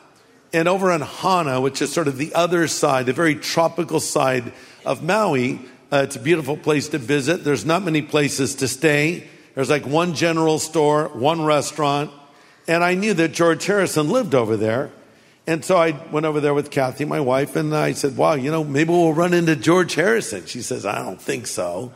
And 0.53 0.67
over 0.67 0.91
on 0.91 1.01
Hana, 1.01 1.61
which 1.61 1.81
is 1.81 1.93
sort 1.93 2.07
of 2.07 2.17
the 2.17 2.33
other 2.33 2.67
side, 2.67 3.05
the 3.05 3.13
very 3.13 3.35
tropical 3.35 3.99
side 3.99 4.51
of 4.85 5.01
Maui, 5.01 5.59
uh, 5.91 6.01
it's 6.03 6.15
a 6.15 6.19
beautiful 6.19 6.57
place 6.57 6.89
to 6.89 6.97
visit. 6.97 7.43
There's 7.43 7.65
not 7.65 7.83
many 7.83 8.01
places 8.01 8.55
to 8.55 8.67
stay. 8.67 9.27
There's 9.55 9.69
like 9.69 9.85
one 9.85 10.13
general 10.13 10.59
store, 10.59 11.09
one 11.09 11.43
restaurant. 11.43 12.11
And 12.67 12.83
I 12.83 12.95
knew 12.95 13.13
that 13.13 13.31
George 13.31 13.65
Harrison 13.65 14.09
lived 14.09 14.35
over 14.35 14.57
there. 14.57 14.91
And 15.47 15.65
so 15.65 15.77
I 15.77 15.91
went 16.11 16.25
over 16.25 16.39
there 16.39 16.53
with 16.53 16.69
Kathy, 16.69 17.03
my 17.05 17.19
wife, 17.19 17.55
and 17.55 17.75
I 17.75 17.93
said, 17.93 18.15
Wow, 18.15 18.33
you 18.33 18.51
know, 18.51 18.63
maybe 18.63 18.91
we'll 18.91 19.13
run 19.13 19.33
into 19.33 19.55
George 19.55 19.95
Harrison. 19.95 20.45
She 20.45 20.61
says, 20.61 20.85
I 20.85 20.99
don't 20.99 21.19
think 21.19 21.47
so. 21.47 21.91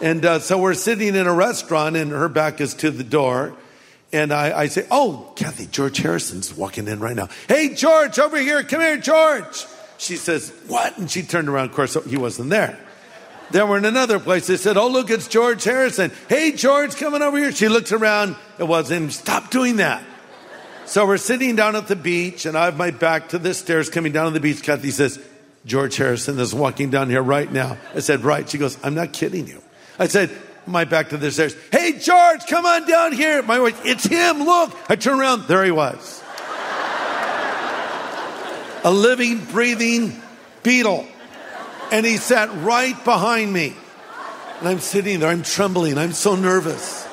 And 0.00 0.24
uh, 0.24 0.38
so 0.38 0.58
we're 0.58 0.74
sitting 0.74 1.14
in 1.14 1.26
a 1.26 1.34
restaurant, 1.34 1.96
and 1.96 2.10
her 2.12 2.28
back 2.28 2.60
is 2.60 2.74
to 2.74 2.90
the 2.90 3.04
door. 3.04 3.54
And 4.12 4.32
I, 4.32 4.58
I 4.58 4.66
say, 4.68 4.86
Oh, 4.90 5.32
Kathy, 5.36 5.66
George 5.66 5.98
Harrison's 5.98 6.54
walking 6.54 6.88
in 6.88 7.00
right 7.00 7.16
now. 7.16 7.28
Hey, 7.46 7.74
George, 7.74 8.18
over 8.18 8.38
here. 8.38 8.62
Come 8.62 8.80
here, 8.80 8.96
George. 8.96 9.66
She 9.98 10.16
says, 10.16 10.52
What? 10.66 10.96
And 10.98 11.10
she 11.10 11.22
turned 11.22 11.48
around. 11.48 11.70
Of 11.70 11.76
course, 11.76 11.96
he 12.06 12.16
wasn't 12.16 12.50
there. 12.50 12.78
Then 13.50 13.68
we're 13.68 13.78
in 13.78 13.84
another 13.84 14.18
place. 14.18 14.46
They 14.46 14.56
said, 14.56 14.76
Oh, 14.76 14.88
look, 14.88 15.10
it's 15.10 15.28
George 15.28 15.64
Harrison. 15.64 16.12
Hey, 16.28 16.52
George, 16.52 16.96
coming 16.96 17.22
over 17.22 17.36
here. 17.38 17.52
She 17.52 17.68
looks 17.68 17.92
around. 17.92 18.36
It 18.58 18.64
wasn't 18.64 19.04
him. 19.04 19.10
Stop 19.10 19.50
doing 19.50 19.76
that. 19.76 20.02
So 20.86 21.06
we're 21.06 21.18
sitting 21.18 21.54
down 21.54 21.76
at 21.76 21.86
the 21.86 21.96
beach, 21.96 22.46
and 22.46 22.56
I 22.56 22.64
have 22.66 22.78
my 22.78 22.90
back 22.90 23.30
to 23.30 23.38
the 23.38 23.52
stairs 23.52 23.90
coming 23.90 24.12
down 24.12 24.26
to 24.26 24.30
the 24.30 24.40
beach. 24.40 24.62
Kathy 24.62 24.90
says, 24.90 25.22
George 25.66 25.96
Harrison 25.96 26.38
is 26.38 26.54
walking 26.54 26.90
down 26.90 27.10
here 27.10 27.22
right 27.22 27.50
now. 27.50 27.76
I 27.94 28.00
said, 28.00 28.24
Right. 28.24 28.48
She 28.48 28.58
goes, 28.58 28.78
I'm 28.82 28.94
not 28.94 29.12
kidding 29.12 29.46
you. 29.46 29.62
I 29.98 30.06
said, 30.06 30.30
My 30.68 30.84
back 30.84 31.08
to 31.10 31.16
the 31.16 31.30
stairs. 31.30 31.56
Hey, 31.72 31.98
George, 31.98 32.46
come 32.46 32.66
on 32.66 32.86
down 32.86 33.12
here. 33.12 33.42
My 33.42 33.58
wife, 33.58 33.80
it's 33.84 34.04
him. 34.04 34.44
Look. 34.44 34.76
I 34.88 34.96
turn 34.96 35.18
around. 35.18 35.48
There 35.48 35.64
he 35.64 35.70
was. 35.70 36.22
A 38.84 38.92
living, 38.92 39.44
breathing 39.46 40.20
Beatle. 40.62 41.06
And 41.90 42.04
he 42.04 42.18
sat 42.18 42.48
right 42.62 43.02
behind 43.04 43.52
me. 43.52 43.74
And 44.60 44.68
I'm 44.68 44.80
sitting 44.80 45.20
there, 45.20 45.30
I'm 45.30 45.42
trembling, 45.42 45.98
I'm 45.98 46.12
so 46.12 46.34
nervous. 46.34 47.06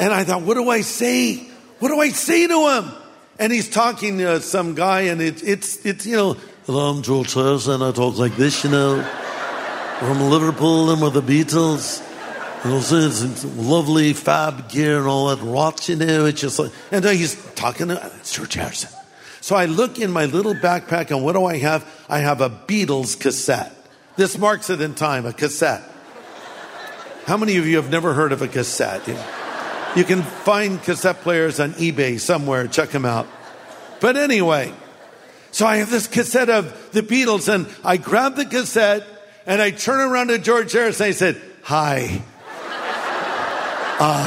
And 0.00 0.12
I 0.12 0.24
thought, 0.24 0.42
what 0.42 0.54
do 0.54 0.68
I 0.68 0.80
say? 0.80 1.36
What 1.78 1.88
do 1.88 2.00
I 2.00 2.08
say 2.08 2.46
to 2.46 2.68
him? 2.70 2.92
And 3.38 3.52
he's 3.52 3.68
talking 3.68 4.18
to 4.18 4.40
some 4.40 4.74
guy, 4.74 5.02
and 5.02 5.20
it, 5.20 5.42
it's, 5.42 5.84
it's, 5.84 6.06
you 6.06 6.16
know, 6.16 6.36
hello, 6.66 6.90
I'm 6.90 7.02
George 7.02 7.34
Harrison. 7.34 7.82
I 7.82 7.92
talk 7.92 8.16
like 8.18 8.36
this, 8.36 8.64
you 8.64 8.70
know. 8.70 9.02
From 9.98 10.20
Liverpool 10.22 10.90
and 10.90 11.00
with 11.00 11.14
the 11.14 11.22
Beatles. 11.22 12.02
It's 12.64 13.44
lovely 13.44 14.12
fab 14.12 14.68
gear 14.68 14.98
and 14.98 15.06
all 15.08 15.34
that 15.34 15.42
rot, 15.42 15.88
you 15.88 15.96
know. 15.96 16.26
It's 16.26 16.40
just 16.40 16.58
like, 16.60 16.70
and 16.92 17.04
he's 17.04 17.34
talking 17.54 17.88
to, 17.88 18.12
George 18.24 18.54
Harrison. 18.54 18.90
So 19.40 19.56
I 19.56 19.64
look 19.64 19.98
in 19.98 20.12
my 20.12 20.26
little 20.26 20.54
backpack, 20.54 21.10
and 21.10 21.24
what 21.24 21.32
do 21.32 21.44
I 21.44 21.58
have? 21.58 21.84
I 22.08 22.18
have 22.18 22.40
a 22.40 22.48
Beatles 22.48 23.18
cassette. 23.18 23.74
This 24.16 24.38
marks 24.38 24.70
it 24.70 24.80
in 24.80 24.94
time, 24.94 25.26
a 25.26 25.32
cassette. 25.32 25.82
How 27.24 27.36
many 27.36 27.56
of 27.56 27.66
you 27.66 27.76
have 27.76 27.90
never 27.90 28.14
heard 28.14 28.30
of 28.30 28.42
a 28.42 28.48
cassette? 28.48 29.08
You, 29.08 29.18
you 29.96 30.04
can 30.04 30.22
find 30.22 30.80
cassette 30.80 31.22
players 31.22 31.58
on 31.58 31.72
eBay 31.72 32.20
somewhere, 32.20 32.68
check 32.68 32.90
them 32.90 33.04
out. 33.04 33.26
But 34.00 34.16
anyway, 34.16 34.72
so 35.50 35.66
I 35.66 35.78
have 35.78 35.90
this 35.90 36.06
cassette 36.06 36.48
of 36.48 36.92
the 36.92 37.02
Beatles, 37.02 37.52
and 37.52 37.66
I 37.84 37.96
grab 37.96 38.36
the 38.36 38.46
cassette 38.46 39.04
and 39.46 39.60
I 39.60 39.70
turn 39.70 39.98
around 39.98 40.28
to 40.28 40.38
George 40.38 40.72
Harrison. 40.72 41.06
and 41.06 41.08
I 41.08 41.16
said, 41.16 41.42
Hi. 41.62 42.22
Uh, 44.04 44.26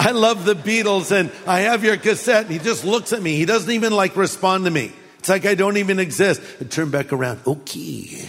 I 0.00 0.10
love 0.10 0.44
the 0.44 0.54
Beatles, 0.54 1.12
and 1.12 1.30
I 1.46 1.60
have 1.60 1.84
your 1.84 1.96
cassette. 1.96 2.46
And 2.46 2.50
he 2.50 2.58
just 2.58 2.84
looks 2.84 3.12
at 3.12 3.22
me. 3.22 3.36
He 3.36 3.44
doesn't 3.44 3.70
even 3.70 3.92
like 3.92 4.16
respond 4.16 4.64
to 4.64 4.70
me. 4.72 4.90
It's 5.20 5.28
like 5.28 5.46
I 5.46 5.54
don't 5.54 5.76
even 5.76 6.00
exist. 6.00 6.42
I 6.60 6.64
turn 6.64 6.90
back 6.90 7.12
around. 7.12 7.38
Okay. 7.46 8.28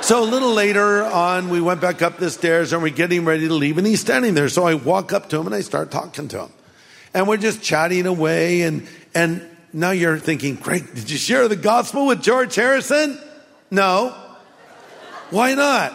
So 0.00 0.22
a 0.22 0.24
little 0.24 0.54
later 0.54 1.04
on, 1.04 1.50
we 1.50 1.60
went 1.60 1.82
back 1.82 2.00
up 2.00 2.16
the 2.16 2.30
stairs 2.30 2.72
and 2.72 2.82
we're 2.82 2.94
getting 2.94 3.26
ready 3.26 3.46
to 3.46 3.52
leave, 3.52 3.76
and 3.76 3.86
he's 3.86 4.00
standing 4.00 4.32
there. 4.32 4.48
So 4.48 4.66
I 4.66 4.72
walk 4.72 5.12
up 5.12 5.28
to 5.30 5.38
him 5.38 5.44
and 5.44 5.54
I 5.54 5.60
start 5.60 5.90
talking 5.90 6.28
to 6.28 6.44
him. 6.44 6.52
And 7.12 7.28
we're 7.28 7.36
just 7.36 7.62
chatting 7.62 8.06
away, 8.06 8.62
and, 8.62 8.88
and 9.14 9.46
now 9.74 9.90
you're 9.90 10.18
thinking, 10.18 10.54
Greg, 10.54 10.94
did 10.94 11.10
you 11.10 11.18
share 11.18 11.46
the 11.46 11.56
gospel 11.56 12.06
with 12.06 12.22
George 12.22 12.54
Harrison? 12.54 13.20
No. 13.70 14.16
Why 15.28 15.52
not? 15.52 15.92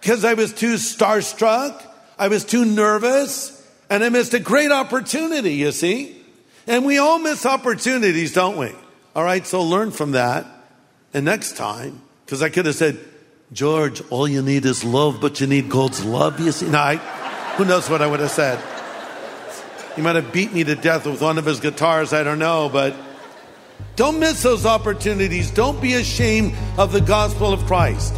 Because 0.00 0.24
I 0.24 0.34
was 0.34 0.52
too 0.52 0.74
starstruck, 0.74 1.88
I 2.22 2.28
was 2.28 2.44
too 2.44 2.64
nervous, 2.64 3.50
and 3.90 4.04
I 4.04 4.08
missed 4.08 4.32
a 4.32 4.38
great 4.38 4.70
opportunity, 4.70 5.54
you 5.54 5.72
see? 5.72 6.16
And 6.68 6.84
we 6.86 6.98
all 6.98 7.18
miss 7.18 7.44
opportunities, 7.44 8.32
don't 8.32 8.56
we? 8.56 8.70
All 9.16 9.24
right, 9.24 9.44
so 9.44 9.60
learn 9.64 9.90
from 9.90 10.12
that. 10.12 10.46
And 11.12 11.24
next 11.24 11.56
time, 11.56 12.00
because 12.24 12.40
I 12.40 12.48
could 12.48 12.66
have 12.66 12.76
said, 12.76 13.00
George, 13.52 14.02
all 14.08 14.28
you 14.28 14.40
need 14.40 14.64
is 14.66 14.84
love, 14.84 15.20
but 15.20 15.40
you 15.40 15.48
need 15.48 15.68
God's 15.68 16.04
love. 16.04 16.38
You 16.38 16.52
see, 16.52 16.68
no, 16.70 16.78
I, 16.78 16.96
who 17.56 17.64
knows 17.64 17.90
what 17.90 18.00
I 18.00 18.06
would 18.06 18.20
have 18.20 18.30
said? 18.30 18.62
He 19.96 20.00
might 20.00 20.14
have 20.14 20.32
beat 20.32 20.52
me 20.52 20.62
to 20.62 20.76
death 20.76 21.06
with 21.06 21.20
one 21.20 21.38
of 21.38 21.44
his 21.44 21.58
guitars. 21.58 22.12
I 22.12 22.22
don't 22.22 22.38
know, 22.38 22.70
but 22.72 22.94
don't 23.96 24.20
miss 24.20 24.44
those 24.44 24.64
opportunities. 24.64 25.50
Don't 25.50 25.82
be 25.82 25.94
ashamed 25.94 26.54
of 26.78 26.92
the 26.92 27.00
gospel 27.00 27.52
of 27.52 27.66
Christ. 27.66 28.14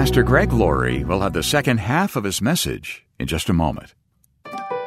Pastor 0.00 0.22
Greg 0.22 0.50
Laurie 0.50 1.04
will 1.04 1.20
have 1.20 1.34
the 1.34 1.42
second 1.42 1.76
half 1.76 2.16
of 2.16 2.24
his 2.24 2.40
message 2.40 3.04
in 3.18 3.26
just 3.26 3.50
a 3.50 3.52
moment. 3.52 3.94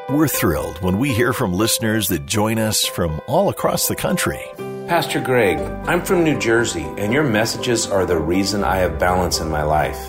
We're 0.10 0.28
thrilled 0.28 0.82
when 0.82 0.98
we 0.98 1.14
hear 1.14 1.34
from 1.34 1.54
listeners 1.54 2.08
that 2.08 2.26
join 2.26 2.58
us 2.58 2.84
from 2.84 3.22
all 3.28 3.50
across 3.50 3.88
the 3.88 3.96
country. 3.96 4.42
Pastor 4.88 5.22
Greg, 5.22 5.60
I'm 5.88 6.04
from 6.04 6.24
New 6.24 6.40
Jersey, 6.40 6.88
and 6.98 7.14
your 7.14 7.22
messages 7.22 7.86
are 7.86 8.08
the 8.08 8.18
reason 8.18 8.64
I 8.64 8.78
have 8.78 8.98
balance 8.98 9.40
in 9.40 9.52
my 9.52 9.62
life. 9.62 10.04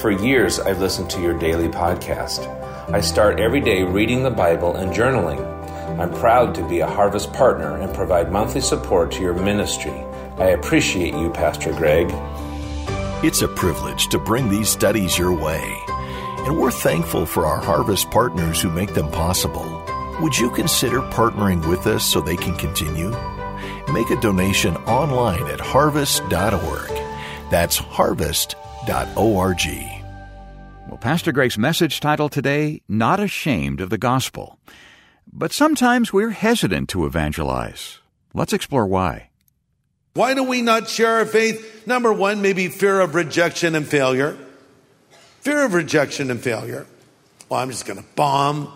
For 0.00 0.10
years, 0.10 0.58
I've 0.58 0.80
listened 0.80 1.08
to 1.10 1.22
your 1.22 1.38
daily 1.38 1.68
podcast. 1.68 2.44
I 2.92 3.00
start 3.00 3.38
every 3.38 3.60
day 3.60 3.84
reading 3.84 4.24
the 4.24 4.30
Bible 4.30 4.74
and 4.74 4.92
journaling. 4.92 5.40
I'm 6.00 6.12
proud 6.14 6.52
to 6.56 6.68
be 6.68 6.80
a 6.80 6.86
Harvest 6.88 7.32
partner 7.32 7.76
and 7.76 7.94
provide 7.94 8.32
monthly 8.32 8.60
support 8.60 9.12
to 9.12 9.22
your 9.22 9.34
ministry. 9.34 10.04
I 10.38 10.46
appreciate 10.46 11.14
you, 11.14 11.30
Pastor 11.30 11.72
Greg. 11.74 12.10
It's 13.24 13.42
a 13.42 13.46
privilege 13.46 14.08
to 14.08 14.18
bring 14.18 14.48
these 14.48 14.68
studies 14.68 15.16
your 15.16 15.32
way, 15.32 15.80
and 16.38 16.58
we're 16.58 16.72
thankful 16.72 17.24
for 17.24 17.46
our 17.46 17.60
Harvest 17.60 18.10
partners 18.10 18.60
who 18.60 18.68
make 18.68 18.94
them 18.94 19.08
possible. 19.12 19.62
Would 20.20 20.36
you 20.36 20.50
consider 20.50 20.98
partnering 21.02 21.64
with 21.68 21.86
us 21.86 22.04
so 22.04 22.20
they 22.20 22.34
can 22.36 22.56
continue? 22.56 23.10
Make 23.92 24.10
a 24.10 24.20
donation 24.20 24.76
online 24.88 25.46
at 25.46 25.60
harvest.org. 25.60 26.90
That's 27.48 27.76
harvest.org. 27.76 29.66
Well, 30.88 30.98
Pastor 31.00 31.30
Greg's 31.30 31.56
message 31.56 32.00
title 32.00 32.28
today, 32.28 32.82
Not 32.88 33.20
Ashamed 33.20 33.80
of 33.80 33.90
the 33.90 33.98
Gospel. 33.98 34.58
But 35.32 35.52
sometimes 35.52 36.12
we're 36.12 36.30
hesitant 36.30 36.88
to 36.88 37.06
evangelize. 37.06 38.00
Let's 38.34 38.52
explore 38.52 38.88
why. 38.88 39.28
Why 40.14 40.34
do 40.34 40.44
we 40.44 40.62
not 40.62 40.88
share 40.88 41.18
our 41.18 41.26
faith? 41.26 41.86
Number 41.86 42.12
one, 42.12 42.42
maybe 42.42 42.68
fear 42.68 43.00
of 43.00 43.14
rejection 43.14 43.74
and 43.74 43.86
failure. 43.86 44.36
Fear 45.40 45.64
of 45.64 45.74
rejection 45.74 46.30
and 46.30 46.40
failure. 46.40 46.86
Well, 47.48 47.60
I'm 47.60 47.70
just 47.70 47.86
going 47.86 47.98
to 47.98 48.04
bomb. 48.14 48.72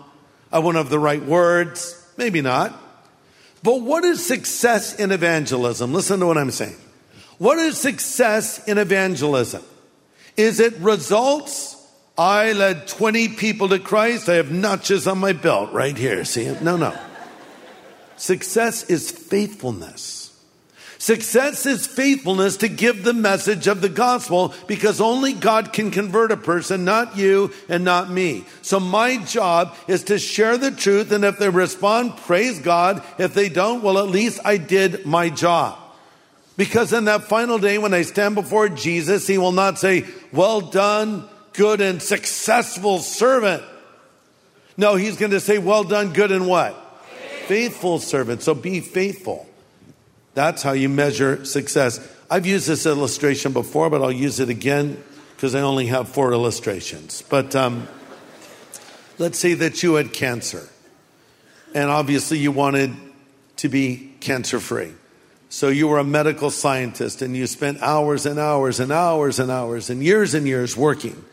I 0.51 0.59
won't 0.59 0.77
have 0.77 0.89
the 0.89 0.99
right 0.99 1.23
words. 1.23 1.93
Maybe 2.17 2.41
not. 2.41 2.77
But 3.63 3.81
what 3.81 4.03
is 4.03 4.25
success 4.25 4.95
in 4.99 5.11
evangelism? 5.11 5.93
Listen 5.93 6.19
to 6.19 6.27
what 6.27 6.37
I'm 6.37 6.51
saying. 6.51 6.75
What 7.37 7.57
is 7.59 7.77
success 7.77 8.67
in 8.67 8.77
evangelism? 8.77 9.63
Is 10.35 10.59
it 10.59 10.75
results? 10.77 11.75
I 12.17 12.53
led 12.53 12.87
20 12.87 13.29
people 13.29 13.69
to 13.69 13.79
Christ. 13.79 14.27
I 14.27 14.35
have 14.35 14.51
notches 14.51 15.07
on 15.07 15.19
my 15.19 15.33
belt 15.33 15.71
right 15.71 15.95
here. 15.95 16.25
See? 16.25 16.45
No, 16.61 16.77
no. 16.77 16.97
Success 18.15 18.83
is 18.85 19.11
faithfulness. 19.11 20.26
Success 20.99 21.65
is 21.65 21.85
faithfulness 21.85 22.57
to 22.57 22.67
give 22.67 23.03
the 23.03 23.13
message 23.13 23.67
of 23.67 23.81
the 23.81 23.89
gospel 23.89 24.53
because 24.65 24.99
only 24.99 25.33
God 25.33 25.71
can 25.71 25.91
convert 25.91 26.31
a 26.31 26.37
person, 26.37 26.85
not 26.85 27.17
you 27.17 27.53
and 27.69 27.83
not 27.83 28.09
me. 28.09 28.45
So 28.63 28.79
my 28.79 29.17
job 29.17 29.75
is 29.87 30.05
to 30.05 30.17
share 30.17 30.57
the 30.57 30.71
truth. 30.71 31.11
And 31.11 31.23
if 31.23 31.37
they 31.37 31.49
respond, 31.49 32.17
praise 32.17 32.59
God. 32.59 33.03
If 33.19 33.35
they 33.35 33.49
don't, 33.49 33.83
well, 33.83 33.99
at 33.99 34.07
least 34.07 34.39
I 34.43 34.57
did 34.57 35.05
my 35.05 35.29
job. 35.29 35.77
Because 36.57 36.91
in 36.91 37.05
that 37.05 37.25
final 37.25 37.59
day, 37.59 37.77
when 37.77 37.93
I 37.93 38.01
stand 38.01 38.33
before 38.33 38.67
Jesus, 38.67 39.27
he 39.27 39.37
will 39.37 39.51
not 39.51 39.77
say, 39.77 40.05
well 40.31 40.61
done, 40.61 41.29
good 41.53 41.81
and 41.81 42.01
successful 42.01 42.99
servant. 42.99 43.63
No, 44.75 44.95
he's 44.95 45.17
going 45.17 45.31
to 45.31 45.39
say, 45.39 45.59
well 45.59 45.83
done, 45.83 46.13
good 46.13 46.31
and 46.31 46.47
what? 46.47 46.75
Faithful 47.45 47.99
servant. 47.99 48.41
So 48.41 48.55
be 48.55 48.79
faithful. 48.79 49.46
That's 50.37 50.61
how 50.61 50.73
you 50.73 50.87
measure 50.87 51.45
success. 51.45 51.99
I've 52.29 52.45
used 52.45 52.67
this 52.67 52.85
illustration 52.85 53.53
before, 53.53 53.89
but 53.89 54.03
I'll 54.03 54.11
use 54.11 54.39
it 54.39 54.49
again 54.49 55.03
because 55.35 55.55
I 55.55 55.61
only 55.61 55.87
have 55.87 56.09
four 56.09 56.31
illustrations. 56.31 57.23
But 57.27 57.55
um, 57.55 57.87
let's 59.17 59.39
say 59.39 59.55
that 59.55 59.81
you 59.81 59.95
had 59.95 60.13
cancer, 60.13 60.69
and 61.73 61.89
obviously 61.89 62.37
you 62.37 62.51
wanted 62.51 62.93
to 63.55 63.67
be 63.67 64.13
cancer 64.19 64.59
free. 64.59 64.93
So 65.49 65.69
you 65.69 65.87
were 65.87 65.97
a 65.97 66.03
medical 66.03 66.51
scientist 66.51 67.23
and 67.23 67.35
you 67.35 67.47
spent 67.47 67.81
hours 67.81 68.27
and 68.27 68.37
hours 68.37 68.79
and 68.79 68.91
hours 68.91 69.39
and 69.39 69.49
hours 69.49 69.89
and 69.89 70.03
years 70.03 70.35
and 70.35 70.45
years 70.45 70.77
working 70.77 71.25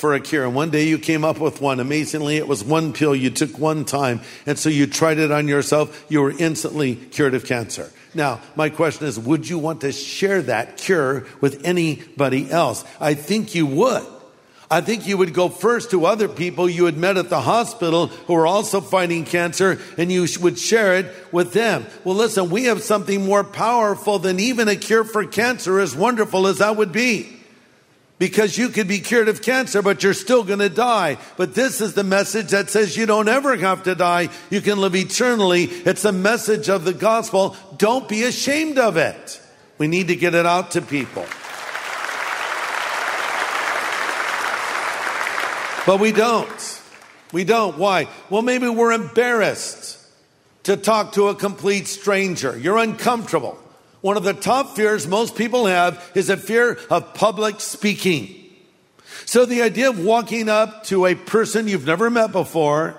for 0.00 0.14
a 0.14 0.20
cure. 0.20 0.44
And 0.44 0.54
one 0.54 0.70
day 0.70 0.88
you 0.88 0.98
came 0.98 1.24
up 1.24 1.38
with 1.38 1.60
one. 1.60 1.78
Amazingly, 1.78 2.38
it 2.38 2.48
was 2.48 2.64
one 2.64 2.92
pill 2.92 3.14
you 3.14 3.30
took 3.30 3.58
one 3.58 3.84
time. 3.84 4.22
And 4.46 4.58
so 4.58 4.70
you 4.70 4.86
tried 4.86 5.18
it 5.18 5.30
on 5.30 5.46
yourself. 5.46 6.06
You 6.08 6.22
were 6.22 6.30
instantly 6.30 6.96
cured 6.96 7.34
of 7.34 7.44
cancer. 7.44 7.92
Now, 8.14 8.40
my 8.56 8.70
question 8.70 9.06
is, 9.06 9.18
would 9.18 9.48
you 9.48 9.58
want 9.58 9.82
to 9.82 9.92
share 9.92 10.42
that 10.42 10.78
cure 10.78 11.26
with 11.40 11.64
anybody 11.64 12.50
else? 12.50 12.84
I 12.98 13.14
think 13.14 13.54
you 13.54 13.66
would. 13.66 14.04
I 14.72 14.80
think 14.80 15.06
you 15.06 15.18
would 15.18 15.34
go 15.34 15.48
first 15.48 15.90
to 15.90 16.06
other 16.06 16.28
people 16.28 16.68
you 16.68 16.84
had 16.84 16.96
met 16.96 17.16
at 17.16 17.28
the 17.28 17.40
hospital 17.40 18.06
who 18.06 18.34
were 18.34 18.46
also 18.46 18.80
fighting 18.80 19.24
cancer 19.24 19.80
and 19.98 20.12
you 20.12 20.26
would 20.40 20.58
share 20.58 20.94
it 20.94 21.12
with 21.32 21.52
them. 21.52 21.86
Well, 22.04 22.14
listen, 22.14 22.50
we 22.50 22.64
have 22.64 22.82
something 22.82 23.26
more 23.26 23.42
powerful 23.42 24.20
than 24.20 24.38
even 24.38 24.68
a 24.68 24.76
cure 24.76 25.02
for 25.02 25.26
cancer, 25.26 25.80
as 25.80 25.96
wonderful 25.96 26.46
as 26.46 26.58
that 26.58 26.76
would 26.76 26.92
be. 26.92 27.39
Because 28.20 28.58
you 28.58 28.68
could 28.68 28.86
be 28.86 28.98
cured 28.98 29.28
of 29.28 29.40
cancer, 29.40 29.80
but 29.80 30.02
you're 30.02 30.12
still 30.12 30.44
going 30.44 30.58
to 30.58 30.68
die. 30.68 31.16
But 31.38 31.54
this 31.54 31.80
is 31.80 31.94
the 31.94 32.04
message 32.04 32.48
that 32.50 32.68
says 32.68 32.94
you 32.94 33.06
don't 33.06 33.28
ever 33.28 33.56
have 33.56 33.84
to 33.84 33.94
die. 33.94 34.28
You 34.50 34.60
can 34.60 34.78
live 34.78 34.94
eternally. 34.94 35.64
It's 35.64 36.04
a 36.04 36.12
message 36.12 36.68
of 36.68 36.84
the 36.84 36.92
gospel. 36.92 37.56
Don't 37.78 38.06
be 38.10 38.24
ashamed 38.24 38.76
of 38.76 38.98
it. 38.98 39.40
We 39.78 39.88
need 39.88 40.08
to 40.08 40.16
get 40.16 40.34
it 40.34 40.44
out 40.44 40.72
to 40.72 40.82
people. 40.82 41.24
But 45.86 45.98
we 45.98 46.12
don't. 46.12 46.82
We 47.32 47.44
don't. 47.44 47.78
Why? 47.78 48.06
Well, 48.28 48.42
maybe 48.42 48.68
we're 48.68 48.92
embarrassed 48.92 49.98
to 50.64 50.76
talk 50.76 51.12
to 51.12 51.28
a 51.28 51.34
complete 51.34 51.88
stranger. 51.88 52.54
You're 52.58 52.76
uncomfortable. 52.76 53.58
One 54.00 54.16
of 54.16 54.24
the 54.24 54.32
top 54.32 54.76
fears 54.76 55.06
most 55.06 55.36
people 55.36 55.66
have 55.66 56.10
is 56.14 56.30
a 56.30 56.36
fear 56.36 56.78
of 56.88 57.14
public 57.14 57.60
speaking. 57.60 58.36
So 59.26 59.44
the 59.44 59.62
idea 59.62 59.90
of 59.90 60.02
walking 60.02 60.48
up 60.48 60.84
to 60.84 61.06
a 61.06 61.14
person 61.14 61.68
you've 61.68 61.86
never 61.86 62.08
met 62.08 62.32
before 62.32 62.96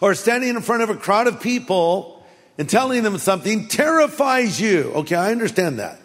or 0.00 0.14
standing 0.14 0.50
in 0.50 0.62
front 0.62 0.82
of 0.82 0.90
a 0.90 0.96
crowd 0.96 1.26
of 1.26 1.40
people 1.40 2.26
and 2.58 2.68
telling 2.68 3.02
them 3.02 3.18
something 3.18 3.68
terrifies 3.68 4.60
you. 4.60 4.92
Okay, 4.96 5.14
I 5.14 5.30
understand 5.30 5.78
that. 5.78 6.00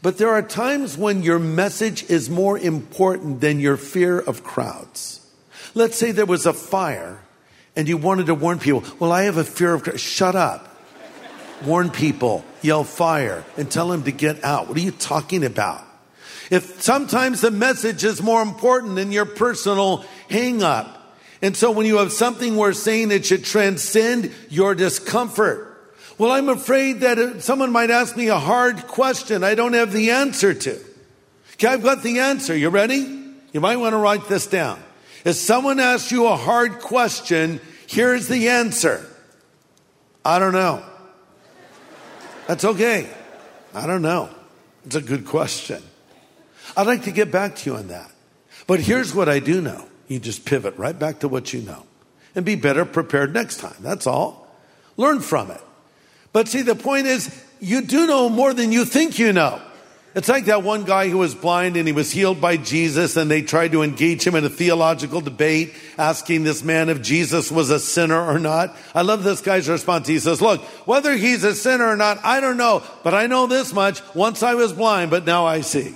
But 0.00 0.18
there 0.18 0.30
are 0.30 0.42
times 0.42 0.98
when 0.98 1.22
your 1.22 1.38
message 1.38 2.10
is 2.10 2.28
more 2.28 2.58
important 2.58 3.40
than 3.40 3.60
your 3.60 3.76
fear 3.76 4.18
of 4.18 4.42
crowds. 4.42 5.20
Let's 5.74 5.96
say 5.96 6.10
there 6.10 6.26
was 6.26 6.46
a 6.46 6.52
fire 6.52 7.20
and 7.76 7.88
you 7.88 7.96
wanted 7.96 8.26
to 8.26 8.34
warn 8.34 8.58
people. 8.58 8.84
Well, 8.98 9.12
I 9.12 9.22
have 9.22 9.36
a 9.36 9.44
fear 9.44 9.74
of, 9.74 10.00
shut 10.00 10.34
up. 10.34 10.68
warn 11.64 11.90
people, 11.90 12.44
yell 12.64 12.84
fire, 12.84 13.44
and 13.56 13.70
tell 13.70 13.90
him 13.92 14.04
to 14.04 14.12
get 14.12 14.42
out. 14.44 14.68
What 14.68 14.76
are 14.76 14.80
you 14.80 14.90
talking 14.90 15.44
about? 15.44 15.84
If 16.50 16.82
sometimes 16.82 17.40
the 17.40 17.50
message 17.50 18.04
is 18.04 18.20
more 18.22 18.42
important 18.42 18.96
than 18.96 19.12
your 19.12 19.24
personal 19.24 20.04
hang 20.28 20.62
up. 20.62 21.16
And 21.40 21.56
so 21.56 21.70
when 21.70 21.86
you 21.86 21.96
have 21.96 22.12
something 22.12 22.56
worth 22.56 22.76
saying, 22.76 23.10
it 23.10 23.26
should 23.26 23.44
transcend 23.44 24.32
your 24.48 24.74
discomfort. 24.74 25.68
Well, 26.18 26.30
I'm 26.30 26.48
afraid 26.48 27.00
that 27.00 27.18
uh, 27.18 27.40
someone 27.40 27.72
might 27.72 27.90
ask 27.90 28.16
me 28.16 28.28
a 28.28 28.38
hard 28.38 28.86
question 28.86 29.42
I 29.42 29.54
don't 29.54 29.72
have 29.72 29.92
the 29.92 30.10
answer 30.10 30.54
to. 30.54 30.78
Okay, 31.54 31.68
I've 31.68 31.82
got 31.82 32.02
the 32.02 32.20
answer. 32.20 32.56
You 32.56 32.68
ready? 32.68 33.20
You 33.52 33.60
might 33.60 33.76
want 33.76 33.94
to 33.94 33.96
write 33.96 34.28
this 34.28 34.46
down. 34.46 34.82
If 35.24 35.36
someone 35.36 35.80
asks 35.80 36.12
you 36.12 36.26
a 36.26 36.36
hard 36.36 36.80
question, 36.80 37.60
here's 37.86 38.28
the 38.28 38.48
answer. 38.48 39.04
I 40.24 40.38
don't 40.38 40.52
know. 40.52 40.84
That's 42.46 42.64
okay. 42.64 43.08
I 43.74 43.86
don't 43.86 44.02
know. 44.02 44.28
It's 44.84 44.96
a 44.96 45.00
good 45.00 45.26
question. 45.26 45.82
I'd 46.76 46.86
like 46.86 47.04
to 47.04 47.12
get 47.12 47.30
back 47.30 47.56
to 47.56 47.70
you 47.70 47.76
on 47.76 47.88
that. 47.88 48.10
But 48.66 48.80
here's 48.80 49.14
what 49.14 49.28
I 49.28 49.38
do 49.38 49.60
know. 49.60 49.86
You 50.08 50.18
just 50.18 50.44
pivot 50.44 50.76
right 50.76 50.98
back 50.98 51.20
to 51.20 51.28
what 51.28 51.52
you 51.52 51.62
know 51.62 51.84
and 52.34 52.44
be 52.44 52.54
better 52.54 52.84
prepared 52.84 53.32
next 53.34 53.58
time. 53.58 53.76
That's 53.80 54.06
all. 54.06 54.48
Learn 54.96 55.20
from 55.20 55.50
it. 55.50 55.60
But 56.32 56.48
see, 56.48 56.62
the 56.62 56.74
point 56.74 57.06
is, 57.06 57.44
you 57.60 57.82
do 57.82 58.06
know 58.06 58.28
more 58.28 58.54
than 58.54 58.72
you 58.72 58.84
think 58.84 59.18
you 59.18 59.32
know. 59.32 59.60
It's 60.14 60.28
like 60.28 60.44
that 60.44 60.62
one 60.62 60.84
guy 60.84 61.08
who 61.08 61.16
was 61.18 61.34
blind 61.34 61.78
and 61.78 61.88
he 61.88 61.92
was 61.92 62.12
healed 62.12 62.38
by 62.38 62.58
Jesus 62.58 63.16
and 63.16 63.30
they 63.30 63.40
tried 63.40 63.72
to 63.72 63.82
engage 63.82 64.26
him 64.26 64.34
in 64.34 64.44
a 64.44 64.50
theological 64.50 65.22
debate 65.22 65.72
asking 65.96 66.44
this 66.44 66.62
man 66.62 66.90
if 66.90 67.00
Jesus 67.00 67.50
was 67.50 67.70
a 67.70 67.80
sinner 67.80 68.20
or 68.20 68.38
not. 68.38 68.76
I 68.94 69.02
love 69.02 69.24
this 69.24 69.40
guy's 69.40 69.70
response. 69.70 70.06
He 70.06 70.18
says, 70.18 70.42
look, 70.42 70.60
whether 70.86 71.16
he's 71.16 71.44
a 71.44 71.54
sinner 71.54 71.86
or 71.86 71.96
not, 71.96 72.18
I 72.24 72.40
don't 72.40 72.58
know, 72.58 72.82
but 73.02 73.14
I 73.14 73.26
know 73.26 73.46
this 73.46 73.72
much. 73.72 74.02
Once 74.14 74.42
I 74.42 74.52
was 74.54 74.74
blind, 74.74 75.10
but 75.10 75.24
now 75.24 75.46
I 75.46 75.62
see. 75.62 75.94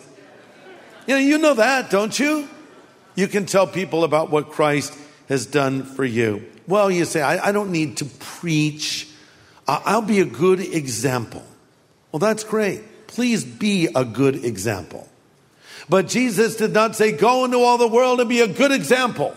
You 1.06 1.14
know, 1.14 1.18
you 1.18 1.36
know 1.36 1.54
that, 1.54 1.90
don't 1.90 2.18
you? 2.18 2.48
You 3.16 3.28
can 3.28 3.44
tell 3.44 3.66
people 3.66 4.02
about 4.02 4.30
what 4.30 4.50
Christ 4.50 4.96
has 5.28 5.44
done 5.44 5.82
for 5.82 6.06
you. 6.06 6.46
Well, 6.66 6.90
you 6.90 7.04
say, 7.04 7.20
I, 7.20 7.48
I 7.48 7.52
don't 7.52 7.70
need 7.70 7.98
to 7.98 8.06
preach. 8.06 9.08
I'll 9.68 10.00
be 10.00 10.20
a 10.20 10.24
good 10.24 10.60
example. 10.60 11.44
Well, 12.12 12.18
that's 12.18 12.44
great. 12.44 12.82
Please 13.06 13.44
be 13.44 13.88
a 13.94 14.04
good 14.04 14.44
example. 14.44 15.08
But 15.88 16.08
Jesus 16.08 16.56
did 16.56 16.72
not 16.72 16.96
say, 16.96 17.12
Go 17.12 17.44
into 17.44 17.58
all 17.58 17.78
the 17.78 17.88
world 17.88 18.20
and 18.20 18.28
be 18.28 18.40
a 18.40 18.48
good 18.48 18.72
example. 18.72 19.34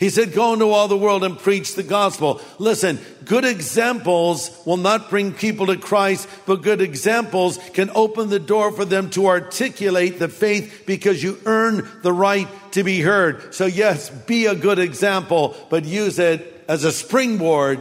He 0.00 0.10
said, 0.10 0.32
Go 0.32 0.52
into 0.52 0.70
all 0.70 0.88
the 0.88 0.96
world 0.96 1.22
and 1.22 1.38
preach 1.38 1.74
the 1.74 1.82
gospel. 1.82 2.40
Listen, 2.58 2.98
good 3.24 3.44
examples 3.44 4.50
will 4.66 4.76
not 4.76 5.08
bring 5.08 5.32
people 5.32 5.66
to 5.66 5.76
Christ, 5.76 6.28
but 6.46 6.62
good 6.62 6.80
examples 6.80 7.58
can 7.72 7.90
open 7.94 8.28
the 8.28 8.40
door 8.40 8.72
for 8.72 8.84
them 8.84 9.10
to 9.10 9.26
articulate 9.26 10.18
the 10.18 10.28
faith 10.28 10.82
because 10.86 11.22
you 11.22 11.38
earn 11.46 11.88
the 12.02 12.12
right 12.12 12.48
to 12.72 12.82
be 12.82 13.00
heard. 13.00 13.54
So, 13.54 13.66
yes, 13.66 14.10
be 14.10 14.46
a 14.46 14.54
good 14.56 14.80
example, 14.80 15.56
but 15.70 15.84
use 15.84 16.18
it 16.18 16.64
as 16.66 16.82
a 16.82 16.92
springboard 16.92 17.78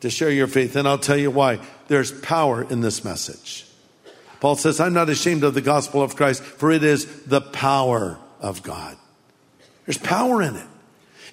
to 0.00 0.10
share 0.10 0.30
your 0.30 0.46
faith. 0.46 0.76
And 0.76 0.86
I'll 0.86 0.98
tell 0.98 1.16
you 1.16 1.30
why. 1.30 1.58
There's 1.88 2.12
power 2.12 2.62
in 2.62 2.80
this 2.80 3.04
message. 3.04 3.66
Paul 4.42 4.56
says, 4.56 4.80
I'm 4.80 4.92
not 4.92 5.08
ashamed 5.08 5.44
of 5.44 5.54
the 5.54 5.60
gospel 5.60 6.02
of 6.02 6.16
Christ, 6.16 6.42
for 6.42 6.72
it 6.72 6.82
is 6.82 7.06
the 7.26 7.40
power 7.40 8.18
of 8.40 8.64
God. 8.64 8.96
There's 9.86 9.98
power 9.98 10.42
in 10.42 10.56
it. 10.56 10.66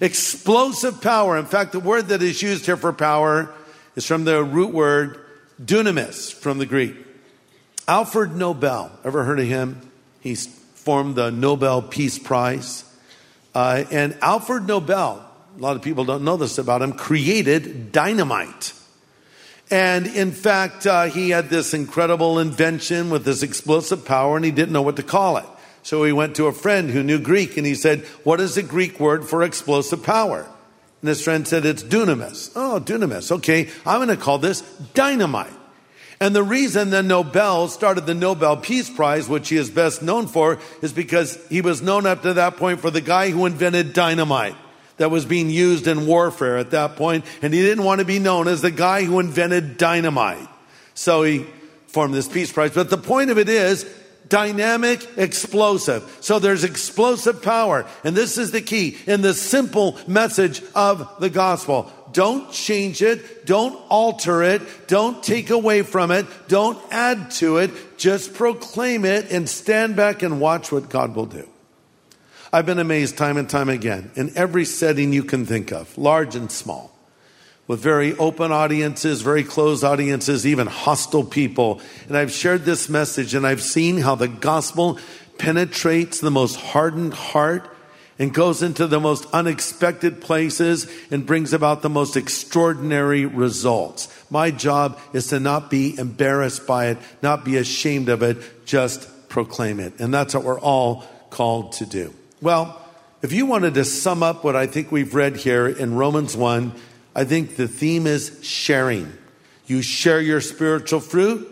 Explosive 0.00 1.02
power. 1.02 1.36
In 1.36 1.46
fact, 1.46 1.72
the 1.72 1.80
word 1.80 2.06
that 2.10 2.22
is 2.22 2.40
used 2.40 2.66
here 2.66 2.76
for 2.76 2.92
power 2.92 3.52
is 3.96 4.06
from 4.06 4.22
the 4.22 4.44
root 4.44 4.72
word 4.72 5.18
dunamis 5.60 6.32
from 6.32 6.58
the 6.58 6.66
Greek. 6.66 6.94
Alfred 7.88 8.36
Nobel, 8.36 8.92
ever 9.02 9.24
heard 9.24 9.40
of 9.40 9.46
him? 9.48 9.90
He's 10.20 10.46
formed 10.46 11.16
the 11.16 11.32
Nobel 11.32 11.82
Peace 11.82 12.16
Prize. 12.16 12.84
Uh, 13.56 13.86
and 13.90 14.16
Alfred 14.22 14.68
Nobel, 14.68 15.28
a 15.56 15.60
lot 15.60 15.74
of 15.74 15.82
people 15.82 16.04
don't 16.04 16.22
know 16.22 16.36
this 16.36 16.58
about 16.58 16.80
him, 16.80 16.92
created 16.92 17.90
dynamite. 17.90 18.72
And 19.70 20.08
in 20.08 20.32
fact, 20.32 20.86
uh, 20.86 21.04
he 21.04 21.30
had 21.30 21.48
this 21.48 21.74
incredible 21.74 22.40
invention 22.40 23.08
with 23.08 23.24
this 23.24 23.42
explosive 23.42 24.04
power 24.04 24.36
and 24.36 24.44
he 24.44 24.50
didn't 24.50 24.72
know 24.72 24.82
what 24.82 24.96
to 24.96 25.02
call 25.04 25.36
it. 25.36 25.46
So 25.82 26.04
he 26.04 26.12
went 26.12 26.36
to 26.36 26.46
a 26.46 26.52
friend 26.52 26.90
who 26.90 27.02
knew 27.02 27.18
Greek 27.18 27.56
and 27.56 27.64
he 27.64 27.74
said, 27.74 28.00
What 28.24 28.40
is 28.40 28.56
the 28.56 28.62
Greek 28.62 28.98
word 28.98 29.24
for 29.24 29.42
explosive 29.42 30.02
power? 30.02 30.46
And 31.00 31.08
his 31.08 31.22
friend 31.22 31.46
said, 31.46 31.64
It's 31.64 31.84
dunamis. 31.84 32.50
Oh, 32.56 32.82
dunamis. 32.84 33.30
Okay, 33.30 33.68
I'm 33.86 33.98
going 33.98 34.08
to 34.08 34.22
call 34.22 34.38
this 34.38 34.62
dynamite. 34.94 35.52
And 36.22 36.36
the 36.36 36.42
reason 36.42 36.90
that 36.90 37.06
Nobel 37.06 37.68
started 37.68 38.04
the 38.04 38.14
Nobel 38.14 38.58
Peace 38.58 38.90
Prize, 38.90 39.26
which 39.26 39.48
he 39.48 39.56
is 39.56 39.70
best 39.70 40.02
known 40.02 40.26
for, 40.26 40.58
is 40.82 40.92
because 40.92 41.38
he 41.48 41.62
was 41.62 41.80
known 41.80 42.04
up 42.04 42.22
to 42.22 42.34
that 42.34 42.58
point 42.58 42.80
for 42.80 42.90
the 42.90 43.00
guy 43.00 43.30
who 43.30 43.46
invented 43.46 43.94
dynamite 43.94 44.56
that 45.00 45.10
was 45.10 45.24
being 45.24 45.48
used 45.48 45.86
in 45.86 46.06
warfare 46.06 46.58
at 46.58 46.72
that 46.72 46.96
point, 46.96 47.24
and 47.40 47.54
he 47.54 47.62
didn't 47.62 47.84
want 47.84 48.00
to 48.00 48.04
be 48.04 48.18
known 48.18 48.46
as 48.48 48.60
the 48.60 48.70
guy 48.70 49.02
who 49.02 49.18
invented 49.18 49.78
dynamite. 49.78 50.46
So 50.92 51.22
he 51.22 51.46
formed 51.86 52.12
this 52.12 52.28
Peace 52.28 52.52
Prize. 52.52 52.72
But 52.74 52.90
the 52.90 52.98
point 52.98 53.30
of 53.30 53.38
it 53.38 53.48
is 53.48 53.90
dynamic, 54.28 55.08
explosive. 55.16 56.18
So 56.20 56.38
there's 56.38 56.64
explosive 56.64 57.42
power. 57.42 57.86
And 58.04 58.14
this 58.14 58.36
is 58.36 58.50
the 58.50 58.60
key 58.60 58.98
in 59.06 59.22
the 59.22 59.32
simple 59.32 59.98
message 60.06 60.62
of 60.74 61.08
the 61.18 61.30
gospel. 61.30 61.90
Don't 62.12 62.52
change 62.52 63.00
it. 63.00 63.46
Don't 63.46 63.80
alter 63.88 64.42
it. 64.42 64.60
Don't 64.86 65.22
take 65.22 65.48
away 65.48 65.80
from 65.80 66.10
it. 66.10 66.26
Don't 66.46 66.78
add 66.90 67.30
to 67.32 67.56
it. 67.56 67.96
Just 67.96 68.34
proclaim 68.34 69.06
it 69.06 69.32
and 69.32 69.48
stand 69.48 69.96
back 69.96 70.22
and 70.22 70.42
watch 70.42 70.70
what 70.70 70.90
God 70.90 71.14
will 71.14 71.24
do. 71.24 71.48
I've 72.52 72.66
been 72.66 72.80
amazed 72.80 73.16
time 73.16 73.36
and 73.36 73.48
time 73.48 73.68
again 73.68 74.10
in 74.16 74.36
every 74.36 74.64
setting 74.64 75.12
you 75.12 75.22
can 75.22 75.46
think 75.46 75.70
of, 75.70 75.96
large 75.96 76.34
and 76.34 76.50
small, 76.50 76.90
with 77.68 77.78
very 77.78 78.12
open 78.16 78.50
audiences, 78.50 79.22
very 79.22 79.44
closed 79.44 79.84
audiences, 79.84 80.44
even 80.44 80.66
hostile 80.66 81.22
people. 81.22 81.80
And 82.08 82.16
I've 82.16 82.32
shared 82.32 82.64
this 82.64 82.88
message 82.88 83.34
and 83.34 83.46
I've 83.46 83.62
seen 83.62 83.98
how 83.98 84.16
the 84.16 84.26
gospel 84.26 84.98
penetrates 85.38 86.18
the 86.18 86.32
most 86.32 86.56
hardened 86.56 87.14
heart 87.14 87.70
and 88.18 88.34
goes 88.34 88.64
into 88.64 88.88
the 88.88 88.98
most 88.98 89.26
unexpected 89.32 90.20
places 90.20 90.90
and 91.12 91.24
brings 91.24 91.52
about 91.52 91.82
the 91.82 91.88
most 91.88 92.16
extraordinary 92.16 93.26
results. 93.26 94.08
My 94.28 94.50
job 94.50 94.98
is 95.12 95.28
to 95.28 95.38
not 95.38 95.70
be 95.70 95.96
embarrassed 95.96 96.66
by 96.66 96.88
it, 96.88 96.98
not 97.22 97.44
be 97.44 97.58
ashamed 97.58 98.08
of 98.08 98.24
it, 98.24 98.66
just 98.66 99.28
proclaim 99.28 99.78
it. 99.78 100.00
And 100.00 100.12
that's 100.12 100.34
what 100.34 100.42
we're 100.42 100.60
all 100.60 101.06
called 101.30 101.72
to 101.74 101.86
do. 101.86 102.12
Well, 102.42 102.80
if 103.20 103.32
you 103.32 103.44
wanted 103.44 103.74
to 103.74 103.84
sum 103.84 104.22
up 104.22 104.44
what 104.44 104.56
I 104.56 104.66
think 104.66 104.90
we've 104.90 105.14
read 105.14 105.36
here 105.36 105.66
in 105.66 105.94
Romans 105.94 106.36
1, 106.36 106.72
I 107.14 107.24
think 107.24 107.56
the 107.56 107.68
theme 107.68 108.06
is 108.06 108.38
sharing. 108.42 109.12
You 109.66 109.82
share 109.82 110.20
your 110.20 110.40
spiritual 110.40 111.00
fruit, 111.00 111.46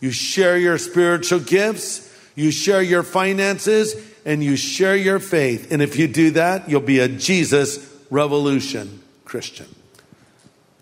you 0.00 0.10
share 0.10 0.58
your 0.58 0.76
spiritual 0.76 1.40
gifts, 1.40 2.12
you 2.34 2.50
share 2.50 2.82
your 2.82 3.02
finances, 3.02 3.94
and 4.26 4.44
you 4.44 4.56
share 4.56 4.96
your 4.96 5.18
faith. 5.18 5.72
And 5.72 5.80
if 5.80 5.96
you 5.96 6.08
do 6.08 6.32
that, 6.32 6.68
you'll 6.68 6.80
be 6.80 6.98
a 6.98 7.08
Jesus 7.08 7.90
revolution 8.10 9.02
Christian. 9.24 9.74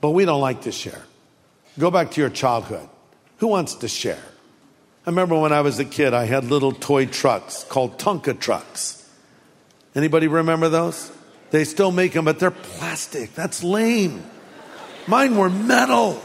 But 0.01 0.11
we 0.11 0.25
don't 0.25 0.41
like 0.41 0.63
to 0.63 0.73
share. 0.73 1.03
Go 1.79 1.91
back 1.91 2.11
to 2.13 2.21
your 2.21 2.31
childhood. 2.31 2.89
Who 3.39 3.47
wants 3.47 3.77
to 3.77 3.89
share? 3.89 4.23
I 5.07 5.11
remember 5.11 5.39
when 5.39 5.53
I 5.53 5.61
was 5.61 5.79
a 5.79 5.85
kid, 5.85 6.15
I 6.15 6.25
had 6.25 6.45
little 6.45 6.73
toy 6.73 7.07
trucks 7.07 7.65
called 7.65 7.99
Tonka 7.99 8.39
trucks. 8.39 9.02
Anybody 9.95 10.29
remember 10.29 10.69
those? 10.69 11.13
They 11.51 11.65
still 11.65 11.93
make 11.93 12.13
them, 12.13 12.25
but 12.25 12.39
they're 12.39 12.51
plastic. 12.51 13.35
That's 13.35 13.63
lame. 13.63 14.25
Mine 15.07 15.37
were 15.37 15.51
metal. 15.51 16.23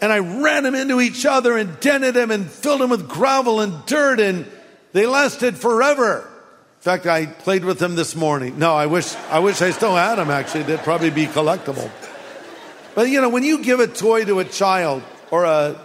And 0.00 0.12
I 0.12 0.18
ran 0.18 0.62
them 0.62 0.74
into 0.74 1.00
each 1.00 1.26
other 1.26 1.56
and 1.56 1.78
dented 1.80 2.14
them 2.14 2.30
and 2.30 2.50
filled 2.50 2.80
them 2.80 2.90
with 2.90 3.08
gravel 3.08 3.60
and 3.60 3.84
dirt, 3.86 4.20
and 4.20 4.50
they 4.92 5.06
lasted 5.06 5.56
forever. 5.56 6.20
In 6.20 6.82
fact, 6.82 7.06
I 7.06 7.26
played 7.26 7.64
with 7.64 7.78
them 7.78 7.94
this 7.96 8.14
morning. 8.14 8.58
No, 8.58 8.74
I 8.74 8.86
wish 8.86 9.14
I 9.30 9.40
wish 9.40 9.60
I 9.60 9.70
still 9.70 9.96
had 9.96 10.16
them. 10.16 10.30
Actually, 10.30 10.64
they'd 10.64 10.80
probably 10.80 11.10
be 11.10 11.26
collectible. 11.26 11.90
But 12.94 13.08
you 13.08 13.20
know, 13.20 13.28
when 13.28 13.42
you 13.42 13.62
give 13.62 13.80
a 13.80 13.86
toy 13.86 14.24
to 14.24 14.38
a 14.38 14.44
child 14.44 15.02
or 15.30 15.44
a 15.44 15.80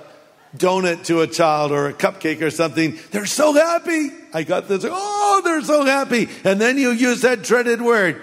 donut 0.55 1.05
to 1.05 1.21
a 1.21 1.27
child 1.27 1.71
or 1.71 1.87
a 1.87 1.93
cupcake 1.93 2.41
or 2.41 2.49
something, 2.49 2.99
they're 3.11 3.25
so 3.25 3.53
happy. 3.53 4.09
I 4.33 4.43
got 4.43 4.67
this. 4.67 4.85
Oh, 4.87 5.41
they're 5.43 5.61
so 5.61 5.85
happy. 5.85 6.29
And 6.43 6.59
then 6.59 6.77
you 6.77 6.91
use 6.91 7.21
that 7.21 7.43
dreaded 7.43 7.81
word. 7.81 8.21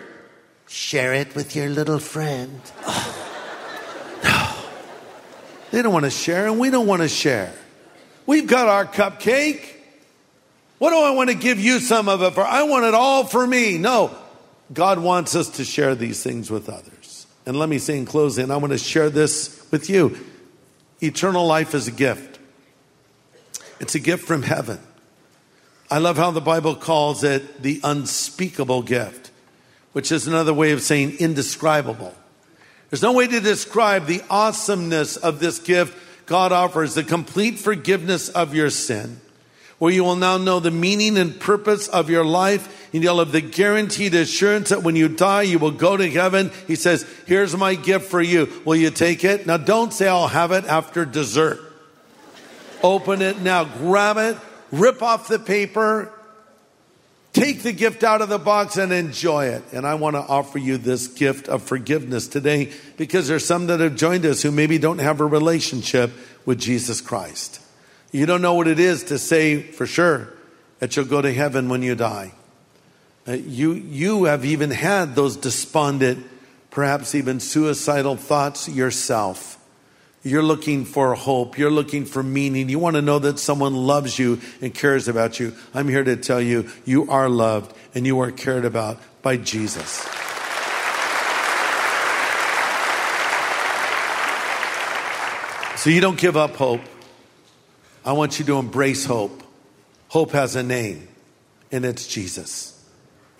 Share 0.68 1.14
it 1.14 1.34
with 1.34 1.56
your 1.56 1.68
little 1.68 1.98
friend. 1.98 2.60
no. 4.24 4.54
They 5.70 5.82
don't 5.82 5.92
want 5.92 6.04
to 6.04 6.10
share, 6.10 6.46
and 6.46 6.58
we 6.58 6.70
don't 6.70 6.86
want 6.86 7.02
to 7.02 7.08
share. 7.08 7.54
We've 8.26 8.46
got 8.46 8.68
our 8.68 8.84
cupcake. 8.84 9.62
What 10.78 10.90
do 10.90 10.96
I 10.96 11.10
want 11.10 11.30
to 11.30 11.34
give 11.34 11.58
you 11.58 11.80
some 11.80 12.08
of 12.08 12.22
it 12.22 12.34
for? 12.34 12.42
I 12.42 12.62
want 12.64 12.84
it 12.84 12.94
all 12.94 13.24
for 13.24 13.46
me. 13.46 13.78
No. 13.78 14.14
God 14.72 14.98
wants 14.98 15.34
us 15.34 15.48
to 15.56 15.64
share 15.64 15.94
these 15.94 16.22
things 16.22 16.50
with 16.50 16.68
others. 16.68 17.26
And 17.46 17.58
let 17.58 17.70
me 17.70 17.78
say 17.78 17.96
in 17.96 18.04
closing, 18.04 18.50
I 18.50 18.58
want 18.58 18.72
to 18.72 18.78
share 18.78 19.08
this 19.08 19.66
with 19.70 19.88
you. 19.88 20.18
Eternal 21.00 21.46
life 21.46 21.74
is 21.74 21.88
a 21.88 21.92
gift. 21.92 22.38
It's 23.80 23.94
a 23.94 24.00
gift 24.00 24.26
from 24.26 24.42
heaven. 24.42 24.80
I 25.90 25.98
love 25.98 26.16
how 26.16 26.30
the 26.30 26.40
Bible 26.40 26.74
calls 26.74 27.24
it 27.24 27.62
the 27.62 27.80
unspeakable 27.84 28.82
gift, 28.82 29.30
which 29.92 30.12
is 30.12 30.26
another 30.26 30.52
way 30.52 30.72
of 30.72 30.82
saying 30.82 31.16
indescribable. 31.18 32.14
There's 32.90 33.02
no 33.02 33.12
way 33.12 33.26
to 33.26 33.40
describe 33.40 34.06
the 34.06 34.22
awesomeness 34.28 35.16
of 35.16 35.40
this 35.40 35.58
gift 35.58 35.96
God 36.26 36.52
offers, 36.52 36.94
the 36.94 37.04
complete 37.04 37.58
forgiveness 37.58 38.28
of 38.28 38.54
your 38.54 38.70
sin, 38.70 39.20
where 39.78 39.92
you 39.92 40.02
will 40.02 40.16
now 40.16 40.36
know 40.36 40.60
the 40.60 40.70
meaning 40.70 41.16
and 41.16 41.38
purpose 41.38 41.88
of 41.88 42.10
your 42.10 42.24
life, 42.24 42.90
and 42.92 43.02
you'll 43.02 43.18
have 43.20 43.32
the 43.32 43.40
guaranteed 43.40 44.14
assurance 44.14 44.70
that 44.70 44.82
when 44.82 44.96
you 44.96 45.08
die, 45.08 45.42
you 45.42 45.58
will 45.58 45.70
go 45.70 45.96
to 45.96 46.10
heaven. 46.10 46.50
He 46.66 46.74
says, 46.74 47.06
Here's 47.26 47.56
my 47.56 47.74
gift 47.74 48.10
for 48.10 48.20
you. 48.20 48.48
Will 48.64 48.76
you 48.76 48.90
take 48.90 49.24
it? 49.24 49.46
Now, 49.46 49.56
don't 49.56 49.92
say, 49.92 50.08
I'll 50.08 50.28
have 50.28 50.52
it 50.52 50.64
after 50.64 51.04
dessert. 51.04 51.60
Open 52.82 53.22
it 53.22 53.40
now, 53.40 53.64
grab 53.64 54.16
it, 54.18 54.36
rip 54.70 55.02
off 55.02 55.28
the 55.28 55.38
paper, 55.38 56.12
take 57.32 57.62
the 57.62 57.72
gift 57.72 58.04
out 58.04 58.22
of 58.22 58.28
the 58.28 58.38
box 58.38 58.76
and 58.76 58.92
enjoy 58.92 59.46
it. 59.46 59.64
And 59.72 59.84
I 59.86 59.94
want 59.94 60.14
to 60.14 60.20
offer 60.20 60.58
you 60.58 60.78
this 60.78 61.08
gift 61.08 61.48
of 61.48 61.62
forgiveness 61.62 62.28
today 62.28 62.72
because 62.96 63.26
there's 63.26 63.44
some 63.44 63.66
that 63.66 63.80
have 63.80 63.96
joined 63.96 64.24
us 64.26 64.42
who 64.42 64.52
maybe 64.52 64.78
don't 64.78 64.98
have 64.98 65.20
a 65.20 65.26
relationship 65.26 66.12
with 66.46 66.60
Jesus 66.60 67.00
Christ. 67.00 67.60
You 68.10 68.26
don't 68.26 68.42
know 68.42 68.54
what 68.54 68.68
it 68.68 68.78
is 68.78 69.04
to 69.04 69.18
say 69.18 69.60
for 69.60 69.86
sure 69.86 70.32
that 70.78 70.96
you'll 70.96 71.04
go 71.06 71.20
to 71.20 71.32
heaven 71.32 71.68
when 71.68 71.82
you 71.82 71.94
die. 71.94 72.32
Uh, 73.26 73.32
you, 73.32 73.72
you 73.74 74.24
have 74.24 74.44
even 74.44 74.70
had 74.70 75.14
those 75.14 75.36
despondent, 75.36 76.26
perhaps 76.70 77.14
even 77.14 77.40
suicidal 77.40 78.16
thoughts 78.16 78.68
yourself. 78.68 79.56
You're 80.22 80.42
looking 80.42 80.84
for 80.84 81.14
hope. 81.14 81.58
You're 81.58 81.70
looking 81.70 82.04
for 82.04 82.22
meaning. 82.22 82.68
You 82.68 82.78
want 82.78 82.96
to 82.96 83.02
know 83.02 83.18
that 83.18 83.38
someone 83.38 83.74
loves 83.74 84.18
you 84.18 84.40
and 84.60 84.74
cares 84.74 85.08
about 85.08 85.38
you. 85.38 85.54
I'm 85.74 85.88
here 85.88 86.04
to 86.04 86.16
tell 86.16 86.40
you, 86.40 86.68
you 86.84 87.10
are 87.10 87.28
loved 87.28 87.74
and 87.94 88.06
you 88.06 88.20
are 88.20 88.30
cared 88.30 88.64
about 88.64 88.98
by 89.22 89.36
Jesus. 89.36 90.06
So 95.76 95.90
you 95.90 96.00
don't 96.00 96.18
give 96.18 96.36
up 96.36 96.56
hope. 96.56 96.80
I 98.04 98.12
want 98.12 98.38
you 98.38 98.44
to 98.46 98.58
embrace 98.58 99.04
hope. 99.04 99.42
Hope 100.08 100.32
has 100.32 100.56
a 100.56 100.62
name, 100.62 101.08
and 101.70 101.84
it's 101.84 102.06
Jesus. 102.06 102.82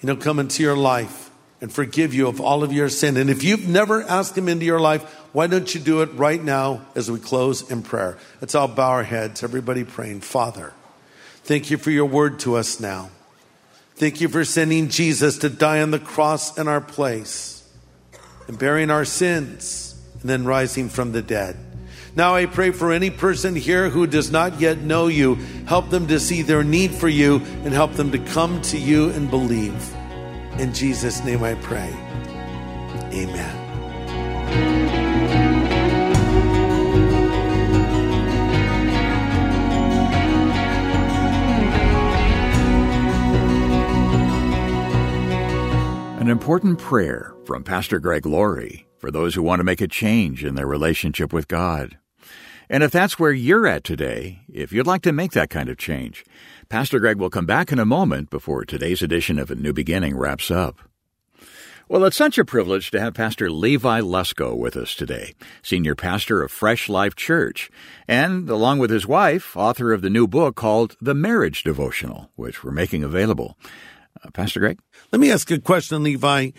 And 0.01 0.11
He'll 0.11 0.18
come 0.18 0.38
into 0.38 0.62
your 0.62 0.77
life 0.77 1.31
and 1.61 1.73
forgive 1.73 2.14
you 2.14 2.29
of 2.29 2.40
all 2.40 2.62
of 2.62 2.73
your 2.73 2.88
sin. 2.88 3.16
And 3.16 3.31
if 3.31 3.42
you've 3.42 3.68
never 3.68 4.03
asked 4.03 4.37
Him 4.37 4.49
into 4.49 4.64
your 4.64 4.81
life, 4.81 5.03
why 5.33 5.47
don't 5.47 5.75
you 5.75 5.81
do 5.81 6.03
it 6.03 6.12
right 6.14 6.42
now 6.42 6.83
as 6.94 7.11
we 7.11 7.18
close 7.18 7.71
in 7.71 7.83
prayer? 7.83 8.18
Let's 8.40 8.55
all 8.55 8.68
bow 8.68 8.90
our 8.90 9.05
heads, 9.05 9.42
everybody 9.42 9.85
praying. 9.85 10.21
Father, 10.21 10.73
thank 11.44 11.71
you 11.71 11.79
for 11.79 11.90
your 11.90 12.07
word 12.07 12.38
to 12.40 12.57
us 12.57 12.81
now. 12.81 13.11
Thank 13.97 14.21
you 14.21 14.29
for 14.29 14.44
sending 14.44 14.90
Jesus 14.90 15.38
to 15.38 15.49
die 15.49 15.83
on 15.83 15.90
the 15.90 15.99
cross 15.99 16.57
in 16.57 16.68
our 16.68 16.81
place 16.81 17.68
and 18.47 18.57
bearing 18.59 18.90
our 18.90 19.05
sins 19.05 20.01
and 20.21 20.31
then 20.31 20.44
rising 20.44 20.88
from 20.88 21.12
the 21.12 21.23
dead. 21.23 21.57
Now 22.16 22.35
I 22.35 22.47
pray 22.47 22.71
for 22.71 22.92
any 22.92 23.11
person 23.11 23.55
here 23.55 23.88
who 23.88 24.07
does 24.07 24.31
not 24.31 24.61
yet 24.61 24.79
know 24.79 25.07
you, 25.07 25.37
help 25.66 25.90
them 25.90 26.07
to 26.09 26.18
see 26.18 26.42
their 26.42 26.64
need 26.64 26.92
for 26.92 27.09
you 27.09 27.37
and 27.64 27.73
help 27.73 27.92
them 27.92 28.11
to 28.12 28.18
come 28.18 28.61
to 28.62 28.79
you 28.79 29.11
and 29.11 29.31
believe. 29.31 29.94
In 30.59 30.73
Jesus' 30.73 31.23
name 31.25 31.44
I 31.44 31.55
pray. 31.55 31.92
Amen. 33.12 33.55
An 46.21 46.29
important 46.29 46.79
prayer 46.79 47.35
from 47.44 47.62
Pastor 47.62 48.01
Greg 48.01 48.27
Laurie 48.27 48.88
for 48.99 49.11
those 49.11 49.35
who 49.35 49.43
want 49.43 49.61
to 49.61 49.65
make 49.65 49.81
a 49.81 49.89
change 49.89 50.45
in 50.45 50.55
their 50.55 50.67
relationship 50.67 51.33
with 51.33 51.49
God. 51.49 51.99
And 52.71 52.83
if 52.83 52.91
that's 52.91 53.19
where 53.19 53.33
you're 53.33 53.67
at 53.67 53.85
today, 53.85 54.41
if 54.53 54.73
you'd 54.73 54.87
like 54.87 55.03
to 55.03 55.13
make 55.13 55.33
that 55.33 55.49
kind 55.49 55.71
of 55.71 55.79
change, 55.79 56.25
Pastor 56.69 57.01
Greg 57.01 57.17
will 57.17 57.31
come 57.31 57.47
back 57.47 57.73
in 57.73 57.79
a 57.79 57.87
moment 57.87 58.29
before 58.29 58.65
today's 58.65 59.01
edition 59.01 59.39
of 59.39 59.51
A 59.51 59.55
New 59.55 59.73
Beginning 59.73 60.17
wraps 60.17 60.51
up. 60.51 60.79
Well, 61.89 62.05
it's 62.05 62.19
such 62.19 62.37
a 62.37 62.45
privilege 62.45 62.91
to 62.91 63.01
have 63.01 63.15
Pastor 63.15 63.51
Levi 63.51 64.03
Lusko 64.03 64.55
with 64.55 64.77
us 64.77 64.95
today, 64.95 65.35
senior 65.63 65.95
pastor 65.95 66.43
of 66.43 66.53
Fresh 66.53 66.91
Life 66.91 67.17
Church, 67.17 67.71
and 68.07 68.51
along 68.51 68.81
with 68.81 68.91
his 68.91 69.07
wife, 69.07 69.57
author 69.57 69.95
of 69.95 70.03
the 70.03 70.11
new 70.11 70.27
book 70.27 70.55
called 70.55 70.97
The 71.01 71.15
Marriage 71.15 71.63
Devotional, 71.63 72.31
which 72.37 72.63
we're 72.63 72.73
making 72.73 73.03
available. 73.03 73.57
Uh, 74.23 74.29
pastor 74.33 74.61
Greg? 74.61 74.79
Let 75.13 75.21
me 75.21 75.31
ask 75.31 75.51
a 75.51 75.59
question, 75.59 76.03
Levi. 76.03 76.51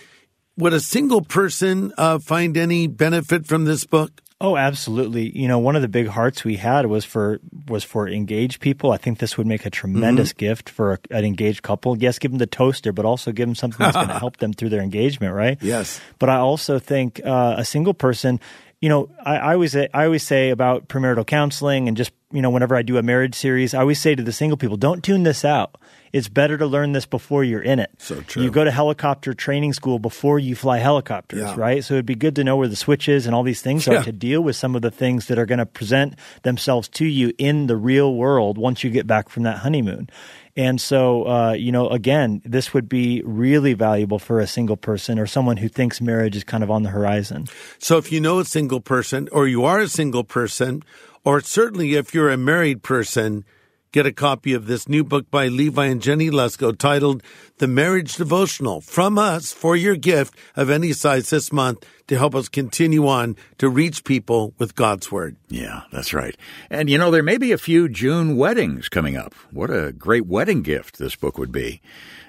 Would 0.60 0.74
a 0.74 0.82
single 0.82 1.22
person 1.22 1.94
uh, 1.98 2.20
find 2.20 2.58
any 2.58 2.88
benefit 2.88 3.46
from 3.46 3.64
this 3.64 3.86
book? 3.86 4.22
Oh, 4.42 4.58
absolutely. 4.58 5.38
You 5.38 5.48
know, 5.48 5.58
one 5.58 5.78
of 5.78 5.82
the 5.82 5.88
big 5.88 6.08
hearts 6.08 6.44
we 6.44 6.58
had 6.58 6.88
was 6.88 7.06
for 7.06 7.40
was 7.70 7.86
for 7.86 8.10
engaged 8.10 8.60
people. 8.60 8.92
I 8.92 8.98
think 8.98 9.20
this 9.20 9.38
would 9.38 9.48
make 9.48 9.66
a 9.66 9.70
tremendous 9.70 10.34
gift 10.34 10.70
for 10.70 10.94
a, 10.94 11.00
an 11.12 11.24
engaged 11.24 11.62
couple. 11.62 11.98
Yes, 11.98 12.20
give 12.20 12.32
them 12.32 12.40
the 12.40 12.46
toaster, 12.46 12.92
but 12.92 13.06
also 13.06 13.32
give 13.32 13.48
them 13.48 13.56
something 13.56 13.78
that's 13.80 13.96
going 13.96 14.08
to 14.10 14.20
help 14.20 14.36
them 14.38 14.52
through 14.52 14.68
their 14.70 14.82
engagement, 14.82 15.34
right? 15.34 15.58
Yes. 15.62 16.02
But 16.20 16.28
I 16.30 16.40
also 16.40 16.78
think 16.78 17.22
uh, 17.24 17.56
a 17.58 17.64
single 17.64 17.94
person. 17.94 18.42
You 18.82 18.90
know, 18.90 19.10
I, 19.26 19.38
I 19.38 19.54
always 19.54 19.78
I 19.78 19.90
always 19.94 20.24
say 20.24 20.50
about 20.50 20.90
premarital 20.90 21.26
counseling 21.26 21.88
and 21.88 21.96
just 21.96 22.12
you 22.34 22.42
know 22.42 22.50
whenever 22.50 22.76
I 22.76 22.82
do 22.82 22.98
a 22.98 23.02
marriage 23.02 23.36
series, 23.36 23.74
I 23.74 23.80
always 23.80 24.00
say 24.02 24.14
to 24.14 24.24
the 24.24 24.34
single 24.34 24.58
people, 24.58 24.76
don't 24.76 25.02
tune 25.02 25.24
this 25.24 25.46
out. 25.46 25.78
It's 26.14 26.28
better 26.28 26.58
to 26.58 26.66
learn 26.66 26.92
this 26.94 27.06
before 27.06 27.44
you're 27.44 27.62
in 27.62 27.80
it. 27.80 27.92
So 28.00 28.22
true. 28.22 28.44
You 28.44 28.52
go 28.52 28.64
to 28.64 28.72
helicopter 28.72 29.34
training 29.34 29.74
school 29.74 30.00
before 30.00 30.40
you 30.40 30.56
fly 30.56 30.80
helicopters, 30.80 31.40
Yeah. 31.42 31.56
right? 31.58 31.84
So 31.84 31.94
it'd 31.96 32.06
be 32.06 32.16
good 32.16 32.36
to 32.38 32.44
know 32.44 32.58
where 32.58 32.68
the 32.68 32.76
switches 32.76 33.26
and 33.26 33.36
all 33.36 33.44
these 33.44 33.62
things 33.62 33.86
Yeah. 33.88 34.00
are 34.00 34.04
to 34.04 34.12
deal 34.12 34.42
with 34.42 34.56
some 34.56 34.76
of 34.76 34.82
the 34.82 34.92
things 34.92 35.28
that 35.28 35.38
are 35.38 35.46
going 35.46 35.60
to 35.60 35.66
present 35.66 36.16
themselves 36.44 36.88
to 36.90 37.06
you 37.06 37.32
in 37.38 37.68
the 37.68 37.78
real 37.78 38.16
world 38.16 38.58
once 38.58 38.84
you 38.84 38.90
get 38.90 39.08
back 39.08 39.30
from 39.30 39.44
that 39.44 39.58
honeymoon. 39.60 40.10
And 40.58 40.82
so, 40.82 41.24
uh, 41.28 41.52
you 41.54 41.72
know, 41.72 41.88
again, 41.90 42.42
this 42.44 42.74
would 42.74 42.90
be 42.90 43.22
really 43.24 43.74
valuable 43.74 44.20
for 44.20 44.40
a 44.42 44.48
single 44.48 44.76
person 44.76 45.18
or 45.20 45.26
someone 45.28 45.58
who 45.58 45.70
thinks 45.70 46.02
marriage 46.02 46.36
is 46.36 46.44
kind 46.44 46.64
of 46.64 46.72
on 46.72 46.84
the 46.84 46.90
horizon. 46.90 47.46
So 47.78 47.98
if 47.98 48.12
you 48.12 48.20
know 48.20 48.40
a 48.40 48.46
single 48.46 48.82
person, 48.82 49.30
or 49.32 49.48
you 49.48 49.64
are 49.64 49.80
a 49.80 49.88
single 49.88 50.24
person, 50.26 50.84
or 51.24 51.40
certainly 51.40 51.94
if 51.96 52.14
you're 52.14 52.30
a 52.30 52.36
married 52.38 52.84
person, 52.84 53.46
Get 53.92 54.06
a 54.06 54.12
copy 54.12 54.54
of 54.54 54.68
this 54.68 54.88
new 54.88 55.04
book 55.04 55.32
by 55.32 55.48
Levi 55.48 55.88
and 55.88 56.00
Jenny 56.00 56.30
Lusko 56.30 56.78
titled 56.78 57.24
The 57.58 57.68
Marriage 57.68 58.18
Devotional 58.18 58.82
from 58.82 59.18
us 59.18 59.52
for 59.52 59.76
your 59.76 59.96
gift 59.96 60.36
of 60.56 60.70
any 60.70 60.94
size 60.94 61.32
this 61.32 61.52
month 61.52 61.84
to 62.06 62.16
help 62.16 62.36
us 62.36 62.50
continue 62.50 63.08
on 63.08 63.36
to 63.58 63.68
reach 63.68 64.04
people 64.04 64.54
with 64.60 64.76
God's 64.76 65.12
Word. 65.12 65.38
Yeah, 65.48 65.86
that's 65.92 66.14
right. 66.14 66.38
And 66.70 66.88
you 66.88 67.00
know, 67.00 67.10
there 67.10 67.24
may 67.24 67.40
be 67.40 67.52
a 67.52 67.58
few 67.58 67.90
June 67.90 68.38
weddings 68.38 68.90
coming 68.90 69.18
up. 69.18 69.34
What 69.50 69.72
a 69.72 69.92
great 69.92 70.28
wedding 70.28 70.62
gift 70.62 71.00
this 71.00 71.16
book 71.16 71.40
would 71.40 71.52
be. 71.52 71.82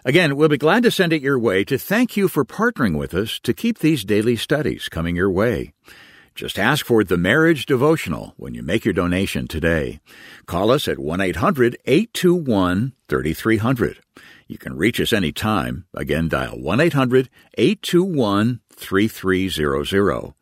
Again, 0.06 0.36
we'll 0.36 0.48
be 0.48 0.56
glad 0.56 0.82
to 0.84 0.90
send 0.90 1.12
it 1.12 1.20
your 1.20 1.38
way 1.38 1.64
to 1.64 1.76
thank 1.76 2.16
you 2.16 2.28
for 2.28 2.42
partnering 2.42 2.96
with 2.96 3.12
us 3.12 3.38
to 3.40 3.52
keep 3.52 3.80
these 3.80 4.02
daily 4.02 4.36
studies 4.36 4.88
coming 4.88 5.14
your 5.14 5.30
way. 5.30 5.74
Just 6.40 6.58
ask 6.58 6.86
for 6.86 7.04
the 7.04 7.18
Marriage 7.18 7.66
Devotional 7.66 8.32
when 8.38 8.54
you 8.54 8.62
make 8.62 8.86
your 8.86 8.94
donation 8.94 9.46
today. 9.46 10.00
Call 10.46 10.70
us 10.70 10.88
at 10.88 10.98
1 10.98 11.20
800 11.20 11.76
821 11.84 12.94
3300. 13.08 14.00
You 14.48 14.56
can 14.56 14.74
reach 14.74 14.98
us 15.02 15.12
anytime. 15.12 15.84
Again, 15.92 16.28
dial 16.28 16.58
1 16.58 16.80
800 16.80 17.28
821 17.58 18.60
3300. 18.70 20.32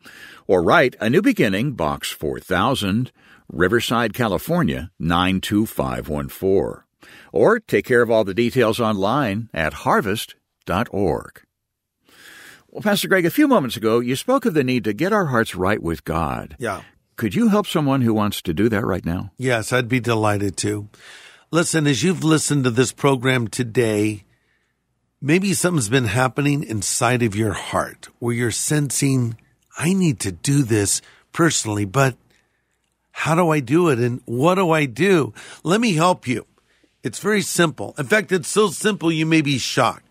Or 0.46 0.62
write 0.62 0.94
A 1.00 1.10
New 1.10 1.20
Beginning, 1.20 1.72
Box 1.72 2.12
4000, 2.12 3.10
Riverside, 3.48 4.14
California 4.14 4.92
92514. 5.00 6.84
Or 7.32 7.58
take 7.58 7.84
care 7.84 8.02
of 8.02 8.10
all 8.12 8.22
the 8.22 8.34
details 8.34 8.78
online 8.78 9.50
at 9.52 9.72
harvest.org. 9.72 11.42
Well, 12.70 12.82
Pastor 12.82 13.08
Greg, 13.08 13.24
a 13.24 13.30
few 13.30 13.48
moments 13.48 13.76
ago, 13.76 13.98
you 14.00 14.14
spoke 14.14 14.44
of 14.44 14.52
the 14.54 14.62
need 14.62 14.84
to 14.84 14.92
get 14.92 15.12
our 15.12 15.26
hearts 15.26 15.54
right 15.54 15.82
with 15.82 16.04
God. 16.04 16.54
Yeah. 16.58 16.82
Could 17.16 17.34
you 17.34 17.48
help 17.48 17.66
someone 17.66 18.02
who 18.02 18.12
wants 18.12 18.42
to 18.42 18.54
do 18.54 18.68
that 18.68 18.84
right 18.84 19.04
now? 19.04 19.32
Yes, 19.38 19.72
I'd 19.72 19.88
be 19.88 20.00
delighted 20.00 20.56
to. 20.58 20.88
Listen, 21.50 21.86
as 21.86 22.02
you've 22.02 22.22
listened 22.22 22.64
to 22.64 22.70
this 22.70 22.92
program 22.92 23.48
today, 23.48 24.24
maybe 25.20 25.54
something's 25.54 25.88
been 25.88 26.04
happening 26.04 26.62
inside 26.62 27.22
of 27.22 27.34
your 27.34 27.54
heart 27.54 28.08
where 28.18 28.34
you're 28.34 28.50
sensing, 28.50 29.36
I 29.78 29.94
need 29.94 30.20
to 30.20 30.32
do 30.32 30.62
this 30.62 31.00
personally, 31.32 31.86
but 31.86 32.16
how 33.12 33.34
do 33.34 33.48
I 33.48 33.60
do 33.60 33.88
it? 33.88 33.98
And 33.98 34.20
what 34.26 34.54
do 34.54 34.70
I 34.70 34.84
do? 34.84 35.32
Let 35.64 35.80
me 35.80 35.94
help 35.94 36.28
you. 36.28 36.46
It's 37.02 37.18
very 37.18 37.42
simple. 37.42 37.94
In 37.98 38.06
fact, 38.06 38.30
it's 38.30 38.48
so 38.48 38.68
simple 38.68 39.10
you 39.10 39.26
may 39.26 39.40
be 39.40 39.58
shocked. 39.58 40.07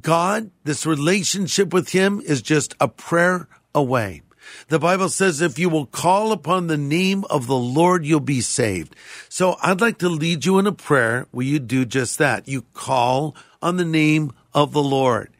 God, 0.00 0.50
this 0.64 0.86
relationship 0.86 1.72
with 1.72 1.90
Him 1.90 2.20
is 2.24 2.42
just 2.42 2.74
a 2.80 2.88
prayer 2.88 3.48
away. 3.74 4.22
The 4.68 4.78
Bible 4.78 5.08
says 5.08 5.40
if 5.40 5.58
you 5.58 5.68
will 5.68 5.86
call 5.86 6.32
upon 6.32 6.66
the 6.66 6.76
name 6.76 7.24
of 7.30 7.46
the 7.46 7.56
Lord, 7.56 8.04
you'll 8.04 8.20
be 8.20 8.40
saved. 8.40 8.94
So 9.28 9.56
I'd 9.62 9.80
like 9.80 9.98
to 9.98 10.08
lead 10.08 10.44
you 10.44 10.58
in 10.58 10.66
a 10.66 10.72
prayer 10.72 11.26
where 11.30 11.46
you 11.46 11.58
do 11.58 11.84
just 11.84 12.18
that. 12.18 12.48
You 12.48 12.62
call 12.72 13.34
on 13.62 13.76
the 13.76 13.84
name 13.84 14.32
of 14.52 14.72
the 14.72 14.82
Lord. 14.82 15.30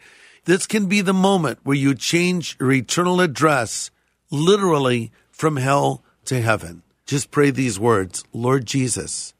This 0.45 0.67
can 0.67 0.87
be 0.87 1.01
the 1.01 1.15
moment 1.15 1.61
where 1.63 1.77
you 1.77 1.95
change 1.95 2.57
your 2.61 2.73
eternal 2.73 3.21
address 3.21 3.91
literally 4.31 5.13
from 5.31 5.57
hell 5.57 6.03
to 6.27 6.41
heaven. 6.41 6.83
Just 7.07 7.31
pray 7.31 7.51
these 7.51 7.79
words. 7.79 8.25
Lord 8.33 8.67
Jesus, 8.67 9.35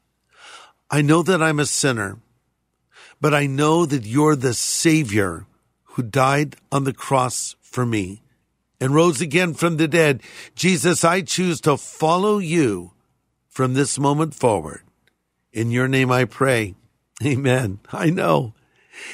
I 0.89 1.01
know 1.01 1.23
that 1.23 1.41
I'm 1.41 1.59
a 1.59 1.65
sinner, 1.65 2.17
but 3.21 3.33
I 3.33 3.45
know 3.45 3.85
that 3.85 4.05
you're 4.05 4.35
the 4.35 4.53
Savior 4.53 5.45
who 5.83 6.03
died 6.03 6.55
on 6.71 6.83
the 6.83 6.93
cross 6.93 7.55
for 7.61 7.85
me 7.85 8.21
and 8.79 8.93
rose 8.93 9.21
again 9.21 9.53
from 9.53 9.77
the 9.77 9.87
dead. 9.87 10.21
Jesus, 10.55 11.03
I 11.03 11.21
choose 11.21 11.61
to 11.61 11.77
follow 11.77 12.37
you 12.37 12.91
from 13.47 13.73
this 13.73 13.97
moment 13.97 14.33
forward. 14.33 14.81
In 15.53 15.71
your 15.71 15.87
name 15.87 16.11
I 16.11 16.25
pray. 16.25 16.75
Amen. 17.23 17.79
I 17.91 18.09
know. 18.09 18.53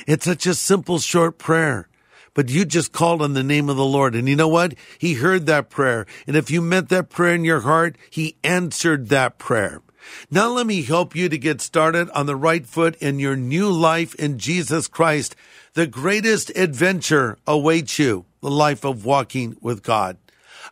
It's 0.07 0.25
such 0.25 0.45
a 0.45 0.55
simple, 0.55 0.99
short 0.99 1.37
prayer. 1.37 1.87
But 2.33 2.49
you 2.49 2.65
just 2.65 2.93
called 2.93 3.21
on 3.21 3.33
the 3.33 3.43
name 3.43 3.69
of 3.69 3.75
the 3.75 3.85
Lord. 3.85 4.15
And 4.15 4.27
you 4.27 4.35
know 4.35 4.47
what? 4.47 4.73
He 4.97 5.15
heard 5.15 5.45
that 5.45 5.69
prayer. 5.69 6.05
And 6.25 6.35
if 6.35 6.49
you 6.49 6.61
meant 6.61 6.89
that 6.89 7.09
prayer 7.09 7.35
in 7.35 7.43
your 7.43 7.61
heart, 7.61 7.97
He 8.09 8.37
answered 8.43 9.09
that 9.09 9.37
prayer. 9.37 9.81
Now 10.29 10.49
let 10.49 10.67
me 10.67 10.83
help 10.83 11.15
you 11.15 11.29
to 11.29 11.37
get 11.37 11.61
started 11.61 12.09
on 12.11 12.25
the 12.25 12.35
right 12.35 12.65
foot 12.65 12.95
in 12.97 13.19
your 13.19 13.35
new 13.35 13.69
life 13.71 14.15
in 14.15 14.39
Jesus 14.39 14.87
Christ. 14.87 15.35
The 15.73 15.87
greatest 15.87 16.49
adventure 16.55 17.37
awaits 17.47 17.97
you, 17.99 18.25
the 18.41 18.51
life 18.51 18.83
of 18.83 19.05
walking 19.05 19.55
with 19.61 19.83
God. 19.83 20.17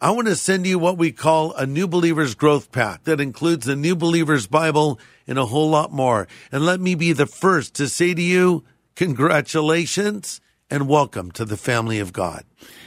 I 0.01 0.11
want 0.11 0.27
to 0.27 0.35
send 0.35 0.65
you 0.65 0.79
what 0.79 0.97
we 0.97 1.11
call 1.11 1.53
a 1.53 1.65
New 1.65 1.87
Believer's 1.87 2.33
Growth 2.33 2.71
Pack 2.71 3.03
that 3.03 3.19
includes 3.19 3.65
the 3.65 3.75
New 3.75 3.95
Believer's 3.95 4.47
Bible 4.47 4.99
and 5.27 5.37
a 5.37 5.45
whole 5.45 5.69
lot 5.69 5.91
more. 5.91 6.27
And 6.51 6.65
let 6.65 6.79
me 6.79 6.95
be 6.95 7.11
the 7.11 7.25
first 7.25 7.73
to 7.75 7.89
say 7.89 8.13
to 8.13 8.21
you, 8.21 8.63
congratulations 8.95 10.39
and 10.69 10.87
welcome 10.87 11.31
to 11.31 11.43
the 11.43 11.57
family 11.57 11.99
of 11.99 12.13
God. 12.13 12.45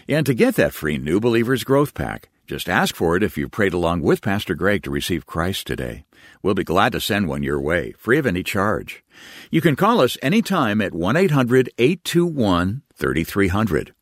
And 0.09 0.24
to 0.24 0.35
get 0.35 0.55
that 0.55 0.72
free 0.72 0.98
New 0.98 1.20
Believers 1.20 1.64
Growth 1.64 1.94
Pack, 1.94 2.31
just 2.53 2.69
ask 2.69 2.95
for 2.95 3.17
it 3.17 3.23
if 3.23 3.38
you 3.38 3.49
prayed 3.49 3.73
along 3.73 4.03
with 4.03 4.21
Pastor 4.21 4.55
Greg 4.55 4.83
to 4.83 4.91
receive 4.91 5.25
Christ 5.25 5.67
today. 5.67 6.05
We'll 6.43 6.53
be 6.53 6.65
glad 6.65 6.93
to 6.93 7.01
send 7.01 7.27
one 7.27 7.43
your 7.43 7.59
way, 7.59 7.93
free 7.93 8.19
of 8.19 8.27
any 8.27 8.43
charge. 8.43 9.03
You 9.51 9.62
can 9.62 9.75
call 9.75 10.03
us 10.03 10.19
anytime 10.21 10.83
at 10.83 10.93
1 10.93 11.17
800 11.17 11.71
821 11.79 12.83
3300. 12.95 13.95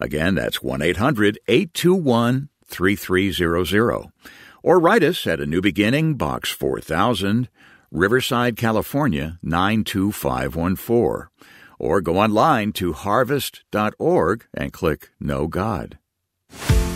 Again, 0.00 0.34
that's 0.36 0.62
1 0.62 0.80
800 0.80 1.38
821 1.48 2.48
3300. 2.64 4.06
Or 4.62 4.80
write 4.80 5.02
us 5.02 5.26
at 5.26 5.40
A 5.40 5.44
New 5.44 5.60
Beginning, 5.60 6.14
Box 6.14 6.50
4000, 6.50 7.50
Riverside, 7.90 8.56
California 8.56 9.38
92514. 9.42 11.28
Or 11.78 12.00
go 12.00 12.16
online 12.16 12.72
to 12.72 12.94
harvest.org 12.94 14.46
and 14.54 14.72
click 14.72 15.10
Know 15.20 15.46
God. 15.46 15.98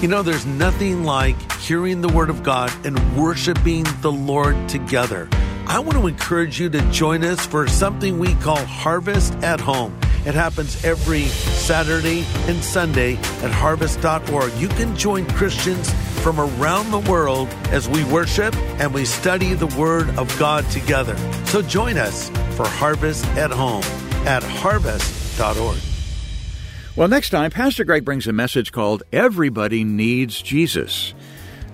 You 0.03 0.09
know, 0.09 0.25
there's 0.25 0.45
nothing 0.45 1.05
like 1.05 1.53
hearing 1.53 2.01
the 2.01 2.09
Word 2.09 2.29
of 2.29 2.43
God 2.43 2.73
and 2.85 3.17
worshiping 3.17 3.87
the 4.01 4.11
Lord 4.11 4.69
together. 4.69 5.29
I 5.69 5.79
want 5.79 5.93
to 5.93 6.09
encourage 6.09 6.59
you 6.59 6.69
to 6.71 6.81
join 6.91 7.23
us 7.23 7.47
for 7.47 7.69
something 7.69 8.19
we 8.19 8.35
call 8.35 8.57
Harvest 8.65 9.33
at 9.45 9.61
Home. 9.61 9.97
It 10.27 10.35
happens 10.35 10.85
every 10.85 11.27
Saturday 11.27 12.25
and 12.49 12.65
Sunday 12.65 13.15
at 13.15 13.53
harvest.org. 13.53 14.53
You 14.55 14.67
can 14.67 14.97
join 14.97 15.25
Christians 15.31 15.93
from 16.21 16.41
around 16.41 16.91
the 16.91 17.09
world 17.09 17.47
as 17.71 17.89
we 17.89 18.03
worship 18.03 18.57
and 18.81 18.93
we 18.93 19.05
study 19.05 19.55
the 19.55 19.69
Word 19.69 20.09
of 20.19 20.37
God 20.37 20.69
together. 20.73 21.17
So 21.47 21.63
join 21.63 21.97
us 21.97 22.29
for 22.57 22.67
Harvest 22.67 23.25
at 23.37 23.53
Home 23.53 23.85
at 24.27 24.43
harvest.org. 24.43 25.92
Well, 26.95 27.09
next 27.09 27.31
time, 27.31 27.51
Pastor 27.51 27.85
Greg 27.85 28.05
brings 28.05 28.27
a 28.27 28.35
message 28.35 28.71
called 28.71 29.03
Everybody 29.13 29.83
Needs 29.83 30.43
Jesus. 30.43 31.15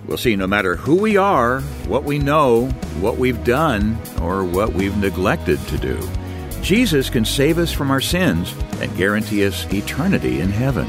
We'll 0.06 0.16
see 0.16 0.36
no 0.36 0.46
matter 0.46 0.76
who 0.76 0.94
we 0.94 1.16
are, 1.16 1.60
what 1.88 2.04
we 2.04 2.20
know, 2.20 2.66
what 3.00 3.18
we've 3.18 3.42
done, 3.42 3.98
or 4.22 4.44
what 4.44 4.74
we've 4.74 4.96
neglected 4.96 5.58
to 5.68 5.76
do, 5.76 5.98
Jesus 6.62 7.10
can 7.10 7.24
save 7.24 7.58
us 7.58 7.72
from 7.72 7.90
our 7.90 8.00
sins 8.00 8.54
and 8.80 8.96
guarantee 8.96 9.44
us 9.44 9.66
eternity 9.72 10.40
in 10.40 10.50
heaven. 10.50 10.88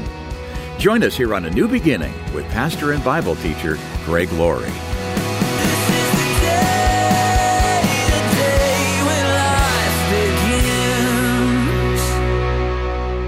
Join 0.78 1.02
us 1.02 1.16
here 1.16 1.34
on 1.34 1.44
A 1.44 1.50
New 1.50 1.66
Beginning 1.66 2.14
with 2.32 2.46
pastor 2.50 2.92
and 2.92 3.02
Bible 3.02 3.34
teacher 3.36 3.78
Greg 4.04 4.30
Laurie. 4.32 4.99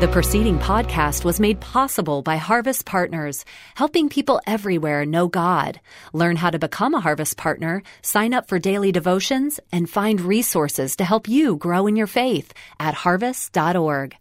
The 0.02 0.08
preceding 0.08 0.58
podcast 0.58 1.24
was 1.24 1.38
made 1.38 1.60
possible 1.60 2.22
by 2.22 2.36
Harvest 2.36 2.84
Partners, 2.84 3.44
helping 3.76 4.08
people 4.08 4.40
everywhere 4.48 5.06
know 5.06 5.28
God. 5.28 5.80
Learn 6.12 6.34
how 6.34 6.50
to 6.50 6.58
become 6.58 6.94
a 6.94 7.00
Harvest 7.00 7.36
Partner, 7.36 7.84
sign 8.02 8.34
up 8.34 8.48
for 8.48 8.58
daily 8.58 8.90
devotions, 8.90 9.60
and 9.72 9.88
find 9.88 10.20
resources 10.20 10.96
to 10.96 11.04
help 11.04 11.28
you 11.28 11.54
grow 11.54 11.86
in 11.86 11.94
your 11.94 12.08
faith 12.08 12.52
at 12.80 12.94
harvest.org. 12.94 14.16